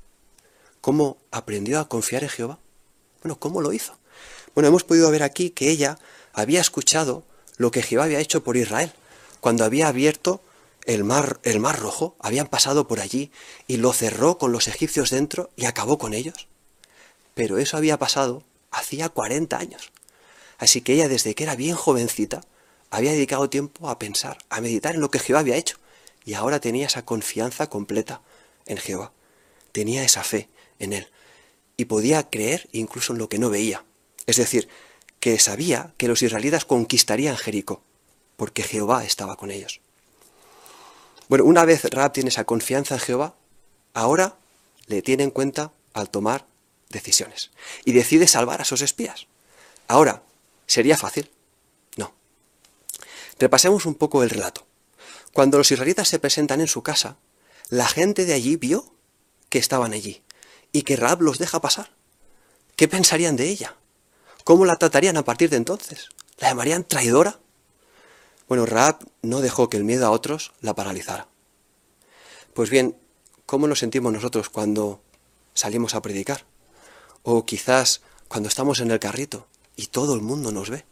¿Cómo 0.81 1.17
aprendió 1.29 1.79
a 1.79 1.87
confiar 1.87 2.23
en 2.23 2.29
Jehová? 2.29 2.57
Bueno, 3.21 3.37
¿cómo 3.37 3.61
lo 3.61 3.71
hizo? 3.71 3.99
Bueno, 4.55 4.69
hemos 4.69 4.83
podido 4.83 5.11
ver 5.11 5.21
aquí 5.21 5.51
que 5.51 5.69
ella 5.69 5.99
había 6.33 6.59
escuchado 6.59 7.23
lo 7.57 7.69
que 7.69 7.83
Jehová 7.83 8.05
había 8.05 8.19
hecho 8.19 8.43
por 8.43 8.57
Israel, 8.57 8.91
cuando 9.41 9.63
había 9.63 9.89
abierto 9.89 10.41
el 10.87 11.03
mar, 11.03 11.39
el 11.43 11.59
mar 11.59 11.79
rojo, 11.79 12.15
habían 12.19 12.47
pasado 12.47 12.87
por 12.87 13.01
allí 13.01 13.31
y 13.67 13.77
lo 13.77 13.93
cerró 13.93 14.37
con 14.37 14.51
los 14.51 14.67
egipcios 14.67 15.11
dentro 15.11 15.51
y 15.55 15.65
acabó 15.65 15.97
con 15.97 16.13
ellos. 16.13 16.47
Pero 17.35 17.59
eso 17.59 17.77
había 17.77 17.99
pasado 17.99 18.43
hacía 18.71 19.09
40 19.09 19.57
años. 19.57 19.91
Así 20.57 20.81
que 20.81 20.93
ella 20.93 21.07
desde 21.07 21.35
que 21.35 21.43
era 21.43 21.55
bien 21.55 21.75
jovencita 21.75 22.41
había 22.89 23.11
dedicado 23.11 23.49
tiempo 23.49 23.89
a 23.89 23.99
pensar, 23.99 24.37
a 24.49 24.61
meditar 24.61 24.95
en 24.95 25.01
lo 25.01 25.11
que 25.11 25.19
Jehová 25.19 25.41
había 25.41 25.57
hecho. 25.57 25.77
Y 26.25 26.33
ahora 26.33 26.59
tenía 26.59 26.87
esa 26.87 27.05
confianza 27.05 27.69
completa 27.69 28.21
en 28.65 28.77
Jehová. 28.77 29.11
Tenía 29.73 30.03
esa 30.03 30.23
fe 30.23 30.49
en 30.79 30.93
él. 30.93 31.09
Y 31.75 31.85
podía 31.85 32.29
creer 32.29 32.69
incluso 32.71 33.13
en 33.13 33.19
lo 33.19 33.29
que 33.29 33.39
no 33.39 33.49
veía. 33.49 33.83
Es 34.25 34.37
decir, 34.37 34.69
que 35.19 35.37
sabía 35.37 35.93
que 35.97 36.07
los 36.07 36.21
israelitas 36.21 36.65
conquistarían 36.65 37.37
Jericó, 37.37 37.81
porque 38.35 38.63
Jehová 38.63 39.03
estaba 39.03 39.35
con 39.35 39.51
ellos. 39.51 39.81
Bueno, 41.29 41.45
una 41.45 41.65
vez 41.65 41.83
Raab 41.85 42.13
tiene 42.13 42.29
esa 42.29 42.45
confianza 42.45 42.95
en 42.95 43.01
Jehová, 43.01 43.35
ahora 43.93 44.37
le 44.85 45.01
tiene 45.01 45.23
en 45.23 45.31
cuenta 45.31 45.73
al 45.93 46.09
tomar 46.09 46.45
decisiones. 46.89 47.51
Y 47.85 47.91
decide 47.91 48.27
salvar 48.27 48.61
a 48.61 48.65
sus 48.65 48.81
espías. 48.81 49.27
Ahora, 49.87 50.23
¿sería 50.65 50.97
fácil? 50.97 51.29
No. 51.95 52.13
Repasemos 53.39 53.85
un 53.85 53.95
poco 53.95 54.23
el 54.23 54.29
relato. 54.29 54.65
Cuando 55.33 55.57
los 55.57 55.71
israelitas 55.71 56.07
se 56.07 56.19
presentan 56.19 56.61
en 56.61 56.67
su 56.67 56.81
casa, 56.81 57.17
la 57.69 57.87
gente 57.87 58.25
de 58.25 58.33
allí 58.33 58.55
vio 58.55 58.93
que 59.49 59.59
estaban 59.59 59.93
allí 59.93 60.23
y 60.71 60.83
que 60.83 60.95
Raab 60.95 61.21
los 61.21 61.37
deja 61.37 61.61
pasar. 61.61 61.91
¿Qué 62.75 62.87
pensarían 62.87 63.35
de 63.35 63.49
ella? 63.49 63.75
¿Cómo 64.43 64.65
la 64.65 64.77
tratarían 64.77 65.17
a 65.17 65.25
partir 65.25 65.49
de 65.49 65.57
entonces? 65.57 66.09
¿La 66.37 66.49
llamarían 66.49 66.83
traidora? 66.83 67.39
Bueno, 68.47 68.65
Raab 68.65 68.99
no 69.21 69.41
dejó 69.41 69.69
que 69.69 69.75
el 69.75 69.83
miedo 69.83 70.07
a 70.07 70.11
otros 70.11 70.53
la 70.61 70.73
paralizara. 70.73 71.27
Pues 72.53 72.69
bien, 72.69 72.97
¿cómo 73.45 73.67
nos 73.67 73.79
sentimos 73.79 74.13
nosotros 74.13 74.49
cuando 74.49 75.01
salimos 75.53 75.95
a 75.95 76.01
predicar? 76.01 76.45
O 77.23 77.45
quizás 77.45 78.01
cuando 78.29 78.47
estamos 78.47 78.79
en 78.79 78.89
el 78.91 78.99
carrito 78.99 79.47
y 79.75 79.87
todo 79.87 80.15
el 80.15 80.21
mundo 80.21 80.53
nos 80.53 80.69
ve. 80.69 80.85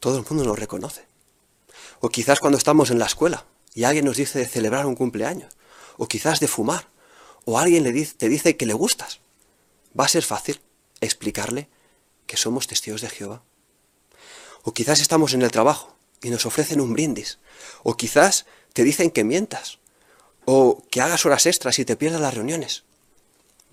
Todo 0.00 0.18
el 0.18 0.24
mundo 0.28 0.44
nos 0.44 0.58
reconoce. 0.58 1.06
O 2.00 2.08
quizás 2.08 2.40
cuando 2.40 2.56
estamos 2.56 2.90
en 2.90 2.98
la 2.98 3.06
escuela 3.06 3.44
y 3.74 3.84
alguien 3.84 4.06
nos 4.06 4.16
dice 4.16 4.38
de 4.38 4.48
celebrar 4.48 4.86
un 4.86 4.96
cumpleaños. 4.96 5.54
O 5.98 6.08
quizás 6.08 6.40
de 6.40 6.48
fumar. 6.48 6.88
O 7.44 7.58
alguien 7.58 7.84
te 8.16 8.28
dice 8.28 8.56
que 8.56 8.66
le 8.66 8.72
gustas. 8.72 9.20
Va 9.98 10.06
a 10.06 10.08
ser 10.08 10.22
fácil 10.22 10.62
explicarle 11.02 11.68
que 12.26 12.38
somos 12.38 12.66
testigos 12.66 13.02
de 13.02 13.10
Jehová. 13.10 13.42
O 14.62 14.72
quizás 14.72 15.00
estamos 15.00 15.34
en 15.34 15.42
el 15.42 15.50
trabajo 15.50 15.91
y 16.22 16.30
nos 16.30 16.46
ofrecen 16.46 16.80
un 16.80 16.92
brindis. 16.92 17.38
O 17.82 17.96
quizás 17.96 18.46
te 18.72 18.84
dicen 18.84 19.10
que 19.10 19.24
mientas. 19.24 19.78
O 20.44 20.82
que 20.90 21.00
hagas 21.00 21.26
horas 21.26 21.46
extras 21.46 21.78
y 21.78 21.84
te 21.84 21.96
pierdas 21.96 22.20
las 22.20 22.34
reuniones. 22.34 22.84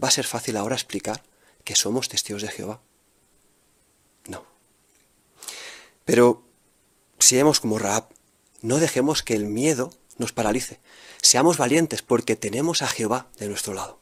¿Va 0.03 0.07
a 0.07 0.12
ser 0.12 0.25
fácil 0.25 0.57
ahora 0.57 0.75
explicar 0.75 1.23
que 1.63 1.75
somos 1.75 2.09
testigos 2.09 2.41
de 2.41 2.49
Jehová? 2.49 2.81
No. 4.27 4.45
Pero 6.05 6.43
seamos 7.19 7.59
como 7.59 7.79
Raab, 7.79 8.09
no 8.62 8.77
dejemos 8.77 9.23
que 9.23 9.35
el 9.35 9.45
miedo 9.45 9.93
nos 10.17 10.31
paralice. 10.31 10.79
Seamos 11.21 11.57
valientes 11.57 12.01
porque 12.01 12.35
tenemos 12.35 12.81
a 12.81 12.88
Jehová 12.88 13.27
de 13.38 13.47
nuestro 13.47 13.73
lado. 13.73 13.99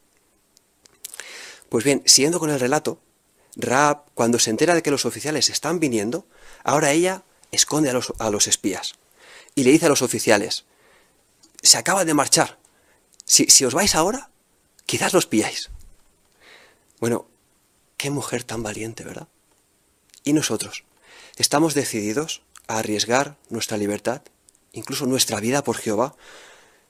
Pues 1.69 1.83
bien, 1.83 2.01
siguiendo 2.05 2.39
con 2.39 2.49
el 2.49 2.59
relato, 2.59 3.01
Raab, 3.55 4.05
cuando 4.13 4.39
se 4.39 4.51
entera 4.51 4.75
de 4.75 4.83
que 4.83 4.91
los 4.91 5.05
oficiales 5.05 5.49
están 5.49 5.79
viniendo, 5.79 6.25
ahora 6.63 6.91
ella 6.91 7.23
esconde 7.51 7.89
a 7.89 7.93
los, 7.93 8.13
a 8.19 8.29
los 8.29 8.47
espías 8.47 8.93
y 9.55 9.63
le 9.63 9.71
dice 9.71 9.87
a 9.87 9.89
los 9.89 10.01
oficiales, 10.01 10.65
se 11.61 11.77
acaba 11.77 12.05
de 12.05 12.13
marchar, 12.13 12.57
si, 13.25 13.45
si 13.45 13.65
os 13.65 13.73
vais 13.73 13.95
ahora, 13.95 14.29
quizás 14.85 15.13
los 15.13 15.25
pilláis. 15.25 15.69
Bueno, 16.99 17.27
qué 17.97 18.09
mujer 18.09 18.43
tan 18.43 18.63
valiente, 18.63 19.03
¿verdad? 19.03 19.27
¿Y 20.23 20.33
nosotros? 20.33 20.83
¿Estamos 21.37 21.73
decididos 21.73 22.41
a 22.67 22.79
arriesgar 22.79 23.37
nuestra 23.49 23.77
libertad, 23.77 24.21
incluso 24.73 25.05
nuestra 25.05 25.39
vida 25.39 25.63
por 25.63 25.77
Jehová? 25.77 26.15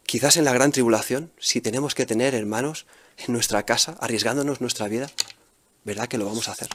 Quizás 0.05 0.37
en 0.37 0.45
la 0.45 0.53
gran 0.53 0.71
tribulación, 0.71 1.31
si 1.37 1.59
tenemos 1.59 1.93
que 1.93 2.05
tener 2.05 2.33
hermanos 2.33 2.85
en 3.17 3.33
nuestra 3.33 3.63
casa, 3.63 3.97
arriesgándonos 3.99 4.61
nuestra 4.61 4.87
vida, 4.87 5.09
¿verdad 5.83 6.07
que 6.07 6.17
lo 6.17 6.25
vamos 6.25 6.47
a 6.47 6.53
hacer? 6.53 6.69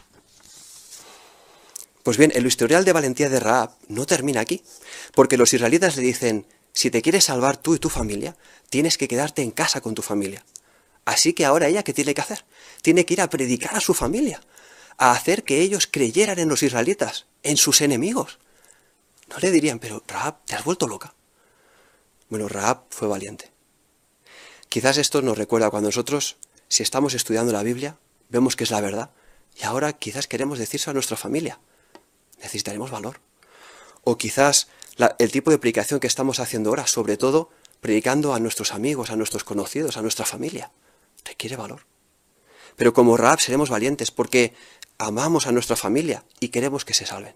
Pues 2.03 2.17
bien, 2.17 2.33
el 2.35 2.47
historial 2.47 2.85
de 2.85 2.93
valentía 2.93 3.29
de 3.29 3.39
Raab 3.39 3.71
no 3.89 4.07
termina 4.07 4.41
aquí, 4.41 4.63
porque 5.15 5.37
los 5.37 5.53
israelitas 5.53 5.97
le 5.97 6.03
dicen, 6.03 6.47
si 6.73 6.91
te 6.91 7.03
quieres 7.03 7.25
salvar 7.25 7.57
tú 7.57 7.75
y 7.75 7.79
tu 7.79 7.91
familia, 7.91 8.37
tienes 8.71 8.99
que 8.99 9.09
quedarte 9.09 9.43
en 9.43 9.51
casa 9.51 9.81
con 9.81 9.95
tu 9.95 10.03
familia. 10.03 10.45
Así 11.05 11.33
que 11.33 11.45
ahora 11.45 11.69
ella, 11.69 11.83
¿qué 11.83 11.93
tiene 11.93 12.15
que 12.15 12.21
hacer? 12.21 12.45
Tiene 12.81 13.05
que 13.05 13.15
ir 13.15 13.21
a 13.21 13.31
predicar 13.31 13.77
a 13.77 13.81
su 13.81 13.95
familia, 13.95 14.41
a 14.99 15.13
hacer 15.13 15.45
que 15.45 15.61
ellos 15.61 15.89
creyeran 15.91 16.39
en 16.39 16.49
los 16.49 16.63
israelitas, 16.63 17.27
en 17.43 17.57
sus 17.57 17.81
enemigos. 17.81 18.39
No 19.29 19.39
le 19.39 19.51
dirían, 19.51 19.79
pero 19.79 20.03
Raab, 20.07 20.45
¿te 20.45 20.55
has 20.55 20.65
vuelto 20.65 20.89
loca? 20.89 21.15
Bueno, 22.29 22.49
Raab 22.49 22.85
fue 22.91 23.09
valiente. 23.09 23.53
Quizás 24.69 24.97
esto 24.97 25.23
nos 25.23 25.39
recuerda 25.39 25.71
cuando 25.71 25.89
nosotros, 25.89 26.37
si 26.69 26.83
estamos 26.83 27.15
estudiando 27.15 27.53
la 27.53 27.63
Biblia, 27.63 27.99
vemos 28.29 28.57
que 28.57 28.65
es 28.65 28.71
la 28.71 28.81
verdad, 28.81 29.11
y 29.61 29.65
ahora 29.65 29.93
quizás 29.93 30.27
queremos 30.27 30.59
decirse 30.59 30.89
a 30.89 30.95
nuestra 30.95 31.17
familia. 31.17 31.61
Necesitaremos 32.43 32.91
valor. 32.91 33.21
O 34.05 34.19
quizás 34.19 34.69
el 35.19 35.33
tipo 35.33 35.51
de 35.51 35.59
predicación 35.59 36.01
que 36.01 36.07
estamos 36.07 36.41
haciendo 36.41 36.71
ahora, 36.71 36.87
sobre 36.87 37.17
todo 37.17 37.51
predicando 37.81 38.35
a 38.35 38.41
nuestros 38.41 38.73
amigos, 38.73 39.11
a 39.11 39.17
nuestros 39.17 39.45
conocidos, 39.45 39.97
a 39.97 40.03
nuestra 40.03 40.27
familia 40.27 40.71
requiere 41.25 41.57
valor. 41.57 41.87
Pero 42.77 42.95
como 42.95 43.17
Raab 43.17 43.41
seremos 43.41 43.71
valientes 43.71 44.11
porque 44.11 44.55
amamos 44.99 45.47
a 45.47 45.53
nuestra 45.53 45.77
familia 45.77 46.25
y 46.41 46.49
queremos 46.49 46.85
que 46.85 46.95
se 46.95 47.07
salven. 47.07 47.35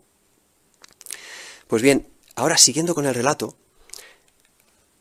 Pues 1.68 1.82
bien, 1.82 2.08
ahora 2.34 2.58
siguiendo 2.58 2.94
con 2.94 3.06
el 3.06 3.14
relato, 3.14 3.56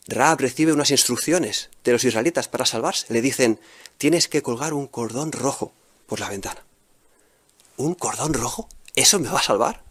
Raab 0.07 0.39
recibe 0.41 0.73
unas 0.73 0.91
instrucciones 0.91 1.69
de 1.83 1.93
los 1.93 2.03
israelitas 2.03 2.47
para 2.47 2.65
salvarse. 2.65 3.11
Le 3.11 3.21
dicen, 3.21 3.59
tienes 3.97 4.27
que 4.27 4.41
colgar 4.41 4.73
un 4.73 4.87
cordón 4.87 5.31
rojo 5.31 5.73
por 6.05 6.19
la 6.19 6.29
ventana. 6.29 6.63
¿Un 7.77 7.95
cordón 7.95 8.33
rojo? 8.33 8.69
¿Eso 8.95 9.19
me 9.19 9.29
va 9.29 9.39
a 9.39 9.43
salvar? 9.43 9.84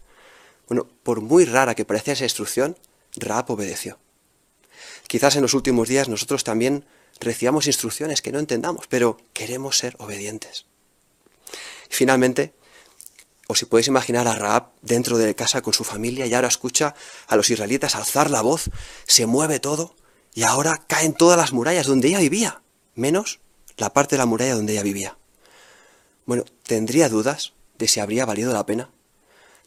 Bueno, 0.67 0.87
por 1.03 1.21
muy 1.21 1.45
rara 1.45 1.75
que 1.75 1.85
parecía 1.85 2.13
esa 2.13 2.23
instrucción, 2.23 2.77
Raab 3.15 3.51
obedeció. 3.51 3.99
Quizás 5.07 5.35
en 5.35 5.43
los 5.43 5.53
últimos 5.53 5.87
días 5.87 6.09
nosotros 6.09 6.43
también 6.43 6.85
recibamos 7.19 7.67
instrucciones 7.67 8.21
que 8.21 8.31
no 8.31 8.39
entendamos, 8.39 8.87
pero 8.87 9.17
queremos 9.33 9.77
ser 9.77 9.95
obedientes. 9.99 10.65
finalmente, 11.89 12.53
o 13.47 13.55
si 13.55 13.65
podéis 13.65 13.87
imaginar 13.87 14.27
a 14.27 14.35
Raab 14.35 14.71
dentro 14.81 15.17
de 15.17 15.35
casa 15.35 15.61
con 15.61 15.71
su 15.71 15.83
familia 15.83 16.25
y 16.25 16.33
ahora 16.33 16.47
escucha 16.47 16.95
a 17.27 17.35
los 17.35 17.49
israelitas 17.49 17.95
alzar 17.95 18.31
la 18.31 18.41
voz, 18.41 18.69
se 19.05 19.27
mueve 19.27 19.59
todo 19.59 19.95
y 20.33 20.43
ahora 20.43 20.83
caen 20.87 21.13
todas 21.13 21.37
las 21.37 21.53
murallas 21.53 21.85
donde 21.85 22.07
ella 22.07 22.19
vivía, 22.19 22.63
menos 22.95 23.39
la 23.77 23.93
parte 23.93 24.15
de 24.15 24.19
la 24.19 24.25
muralla 24.25 24.55
donde 24.55 24.73
ella 24.73 24.83
vivía. 24.83 25.17
Bueno, 26.25 26.43
¿tendría 26.63 27.07
dudas 27.07 27.53
de 27.77 27.87
si 27.87 27.99
habría 27.99 28.25
valido 28.25 28.51
la 28.51 28.65
pena? 28.65 28.89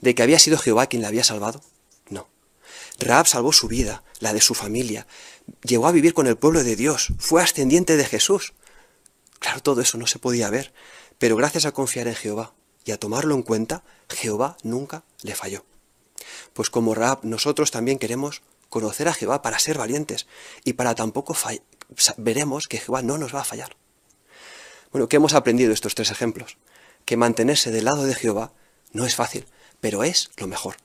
¿De 0.01 0.15
que 0.15 0.23
había 0.23 0.39
sido 0.39 0.59
Jehová 0.59 0.87
quien 0.87 1.03
la 1.03 1.09
había 1.09 1.25
salvado? 1.25 1.63
No. 2.09 2.29
Raab 2.99 3.27
salvó 3.27 3.53
su 3.53 3.69
vida, 3.69 4.05
la 4.21 4.33
de 4.33 4.41
su 4.41 4.55
familia, 4.55 5.07
llegó 5.63 5.87
a 5.87 5.93
vivir 5.93 6.15
con 6.15 6.27
el 6.27 6.37
pueblo 6.37 6.63
de 6.65 6.77
Dios, 6.77 7.09
fue 7.19 7.43
ascendiente 7.43 7.97
de 7.97 8.05
Jesús. 8.05 8.55
Claro, 9.39 9.61
todo 9.61 9.81
eso 9.81 9.99
no 9.99 10.07
se 10.07 10.19
podía 10.19 10.51
ver, 10.51 10.73
pero 11.19 11.37
gracias 11.37 11.65
a 11.65 11.73
confiar 11.73 12.09
en 12.09 12.15
Jehová 12.15 12.55
y 12.85 12.93
a 12.93 12.99
tomarlo 12.99 13.35
en 13.35 13.43
cuenta, 13.43 13.85
Jehová 14.09 14.57
nunca 14.63 15.05
le 15.23 15.35
falló. 15.35 15.65
Pues 16.53 16.71
como 16.71 16.95
Raab, 16.95 17.21
nosotros 17.25 17.71
también 17.71 17.99
queremos 17.99 18.43
conocer 18.69 19.09
a 19.09 19.15
Jehová 19.15 19.43
para 19.43 19.59
ser 19.59 19.79
valientes 19.79 20.27
y 20.65 20.75
para 20.75 20.95
tampoco 20.95 21.37
veremos 22.17 22.69
que 22.69 22.79
Jehová 22.79 23.03
no 23.03 23.19
nos 23.19 23.35
va 23.35 23.41
a 23.41 23.45
fallar. 23.45 23.77
Bueno, 24.91 25.09
¿qué 25.09 25.17
hemos 25.17 25.35
aprendido 25.35 25.73
estos 25.73 25.95
tres 25.95 26.11
ejemplos? 26.11 26.57
Que 27.05 27.17
mantenerse 27.17 27.71
del 27.71 27.85
lado 27.85 28.05
de 28.05 28.15
Jehová 28.15 28.53
no 28.93 29.05
es 29.05 29.15
fácil, 29.15 29.47
pero 29.81 30.05
es 30.05 30.31
lo 30.37 30.47
mejor. 30.47 30.77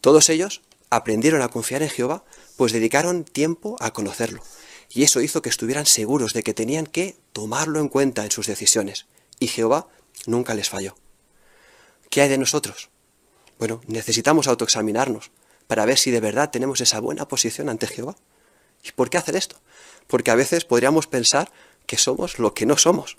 Todos 0.00 0.28
ellos 0.28 0.62
aprendieron 0.90 1.42
a 1.42 1.48
confiar 1.48 1.82
en 1.82 1.90
Jehová 1.90 2.24
pues 2.56 2.72
dedicaron 2.72 3.24
tiempo 3.24 3.76
a 3.78 3.92
conocerlo, 3.92 4.42
y 4.90 5.04
eso 5.04 5.20
hizo 5.20 5.42
que 5.42 5.48
estuvieran 5.48 5.86
seguros 5.86 6.32
de 6.32 6.42
que 6.42 6.54
tenían 6.54 6.86
que 6.86 7.16
tomarlo 7.32 7.78
en 7.78 7.88
cuenta 7.88 8.24
en 8.24 8.32
sus 8.32 8.48
decisiones, 8.48 9.06
y 9.38 9.46
Jehová 9.46 9.86
nunca 10.26 10.54
les 10.54 10.68
falló. 10.68 10.96
¿Qué 12.10 12.20
hay 12.20 12.28
de 12.28 12.36
nosotros? 12.36 12.90
Bueno, 13.58 13.80
necesitamos 13.86 14.48
autoexaminarnos 14.48 15.30
para 15.68 15.84
ver 15.84 15.98
si 15.98 16.10
de 16.10 16.20
verdad 16.20 16.50
tenemos 16.50 16.80
esa 16.80 16.98
buena 16.98 17.28
posición 17.28 17.68
ante 17.68 17.86
Jehová. 17.86 18.16
¿Y 18.82 18.90
por 18.92 19.08
qué 19.10 19.18
hacer 19.18 19.36
esto? 19.36 19.60
Porque 20.06 20.30
a 20.30 20.34
veces 20.34 20.64
podríamos 20.64 21.06
pensar 21.06 21.52
que 21.86 21.96
somos 21.96 22.38
lo 22.38 22.54
que 22.54 22.66
no 22.66 22.76
somos. 22.76 23.18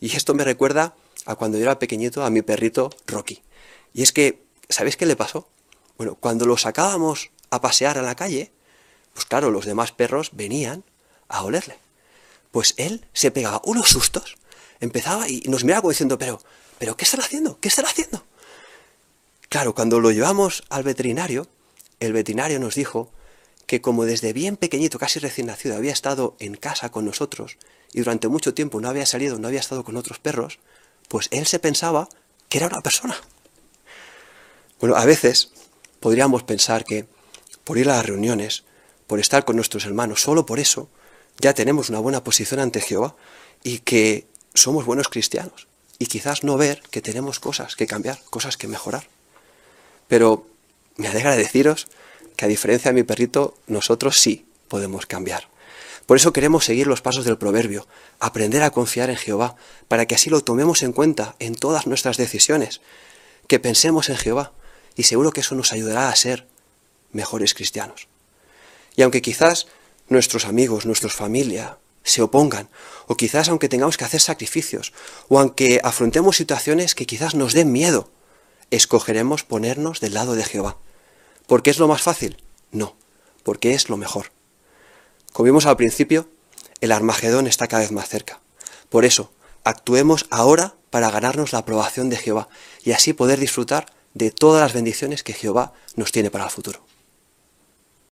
Y 0.00 0.14
esto 0.16 0.34
me 0.34 0.44
recuerda 0.44 0.94
a 1.24 1.36
cuando 1.36 1.56
yo 1.56 1.64
era 1.64 1.78
pequeñito 1.78 2.24
a 2.24 2.30
mi 2.30 2.42
perrito 2.42 2.90
Rocky. 3.06 3.42
Y 3.92 4.02
es 4.02 4.12
que, 4.12 4.42
¿sabéis 4.68 4.96
qué 4.96 5.06
le 5.06 5.16
pasó? 5.16 5.48
Bueno, 5.96 6.14
cuando 6.14 6.46
lo 6.46 6.56
sacábamos 6.56 7.30
a 7.50 7.60
pasear 7.60 7.98
a 7.98 8.02
la 8.02 8.14
calle, 8.14 8.52
pues 9.12 9.26
claro, 9.26 9.50
los 9.50 9.66
demás 9.66 9.92
perros 9.92 10.30
venían 10.32 10.84
a 11.28 11.42
olerle. 11.42 11.76
Pues 12.50 12.74
él 12.76 13.06
se 13.12 13.30
pegaba 13.30 13.60
unos 13.64 13.90
sustos, 13.90 14.36
empezaba 14.80 15.28
y 15.28 15.42
nos 15.46 15.64
miraba 15.64 15.82
como 15.82 15.90
diciendo, 15.90 16.18
pero, 16.18 16.40
pero, 16.78 16.96
¿qué 16.96 17.04
están 17.04 17.20
haciendo? 17.20 17.58
¿Qué 17.60 17.68
están 17.68 17.86
haciendo? 17.86 18.24
Claro, 19.48 19.74
cuando 19.74 20.00
lo 20.00 20.10
llevamos 20.10 20.62
al 20.68 20.82
veterinario, 20.82 21.46
el 21.98 22.12
veterinario 22.12 22.58
nos 22.60 22.74
dijo 22.74 23.10
que 23.66 23.80
como 23.80 24.04
desde 24.04 24.32
bien 24.32 24.56
pequeñito, 24.56 24.98
casi 24.98 25.20
recién 25.20 25.48
nacido, 25.48 25.76
había 25.76 25.92
estado 25.92 26.36
en 26.40 26.56
casa 26.56 26.90
con 26.90 27.04
nosotros 27.04 27.56
y 27.92 27.98
durante 27.98 28.28
mucho 28.28 28.54
tiempo 28.54 28.80
no 28.80 28.88
había 28.88 29.06
salido, 29.06 29.38
no 29.38 29.48
había 29.48 29.60
estado 29.60 29.84
con 29.84 29.96
otros 29.96 30.18
perros, 30.18 30.58
pues 31.08 31.28
él 31.30 31.46
se 31.46 31.58
pensaba 31.58 32.08
que 32.48 32.58
era 32.58 32.68
una 32.68 32.80
persona. 32.80 33.16
Bueno, 34.80 34.96
a 34.96 35.04
veces 35.04 35.50
podríamos 36.00 36.42
pensar 36.42 36.84
que 36.84 37.06
por 37.64 37.76
ir 37.76 37.88
a 37.90 37.96
las 37.96 38.06
reuniones, 38.06 38.64
por 39.06 39.20
estar 39.20 39.44
con 39.44 39.56
nuestros 39.56 39.84
hermanos, 39.84 40.22
solo 40.22 40.46
por 40.46 40.58
eso 40.58 40.88
ya 41.38 41.52
tenemos 41.52 41.90
una 41.90 41.98
buena 41.98 42.24
posición 42.24 42.60
ante 42.60 42.80
Jehová 42.80 43.14
y 43.62 43.80
que 43.80 44.26
somos 44.54 44.86
buenos 44.86 45.08
cristianos. 45.08 45.68
Y 45.98 46.06
quizás 46.06 46.44
no 46.44 46.56
ver 46.56 46.82
que 46.90 47.02
tenemos 47.02 47.40
cosas 47.40 47.76
que 47.76 47.86
cambiar, 47.86 48.18
cosas 48.30 48.56
que 48.56 48.68
mejorar. 48.68 49.06
Pero 50.08 50.46
me 50.96 51.08
alegra 51.08 51.36
deciros 51.36 51.88
que 52.36 52.46
a 52.46 52.48
diferencia 52.48 52.90
de 52.90 52.94
mi 52.94 53.02
perrito, 53.02 53.58
nosotros 53.66 54.18
sí 54.18 54.46
podemos 54.68 55.04
cambiar. 55.04 55.48
Por 56.06 56.16
eso 56.16 56.32
queremos 56.32 56.64
seguir 56.64 56.86
los 56.86 57.02
pasos 57.02 57.26
del 57.26 57.36
proverbio, 57.36 57.86
aprender 58.18 58.62
a 58.62 58.70
confiar 58.70 59.10
en 59.10 59.16
Jehová, 59.16 59.56
para 59.88 60.06
que 60.06 60.14
así 60.14 60.30
lo 60.30 60.40
tomemos 60.40 60.82
en 60.82 60.92
cuenta 60.92 61.36
en 61.38 61.54
todas 61.54 61.86
nuestras 61.86 62.16
decisiones, 62.16 62.80
que 63.46 63.60
pensemos 63.60 64.08
en 64.08 64.16
Jehová, 64.16 64.52
y 65.00 65.02
seguro 65.02 65.32
que 65.32 65.40
eso 65.40 65.54
nos 65.54 65.72
ayudará 65.72 66.10
a 66.10 66.14
ser 66.14 66.46
mejores 67.10 67.54
cristianos. 67.54 68.06
Y 68.96 69.00
aunque 69.00 69.22
quizás 69.22 69.66
nuestros 70.08 70.44
amigos, 70.44 70.84
nuestra 70.84 71.08
familia 71.08 71.78
se 72.02 72.20
opongan, 72.20 72.68
o 73.06 73.16
quizás 73.16 73.48
aunque 73.48 73.70
tengamos 73.70 73.96
que 73.96 74.04
hacer 74.04 74.20
sacrificios, 74.20 74.92
o 75.28 75.40
aunque 75.40 75.80
afrontemos 75.82 76.36
situaciones 76.36 76.94
que 76.94 77.06
quizás 77.06 77.34
nos 77.34 77.54
den 77.54 77.72
miedo, 77.72 78.10
escogeremos 78.70 79.42
ponernos 79.42 80.00
del 80.00 80.12
lado 80.12 80.34
de 80.34 80.44
Jehová. 80.44 80.76
¿Porque 81.46 81.70
es 81.70 81.78
lo 81.78 81.88
más 81.88 82.02
fácil? 82.02 82.36
No, 82.70 82.94
porque 83.42 83.72
es 83.72 83.88
lo 83.88 83.96
mejor. 83.96 84.32
Como 85.32 85.46
vimos 85.46 85.64
al 85.64 85.78
principio, 85.78 86.28
el 86.82 86.92
Armagedón 86.92 87.46
está 87.46 87.68
cada 87.68 87.84
vez 87.84 87.90
más 87.90 88.06
cerca. 88.06 88.40
Por 88.90 89.06
eso, 89.06 89.32
actuemos 89.64 90.26
ahora 90.28 90.74
para 90.90 91.10
ganarnos 91.10 91.54
la 91.54 91.60
aprobación 91.60 92.10
de 92.10 92.18
Jehová 92.18 92.50
y 92.84 92.92
así 92.92 93.14
poder 93.14 93.40
disfrutar 93.40 93.86
de 94.14 94.30
todas 94.30 94.60
las 94.60 94.72
bendiciones 94.72 95.22
que 95.22 95.32
Jehová 95.32 95.72
nos 95.96 96.12
tiene 96.12 96.30
para 96.30 96.44
el 96.44 96.50
futuro. 96.50 96.80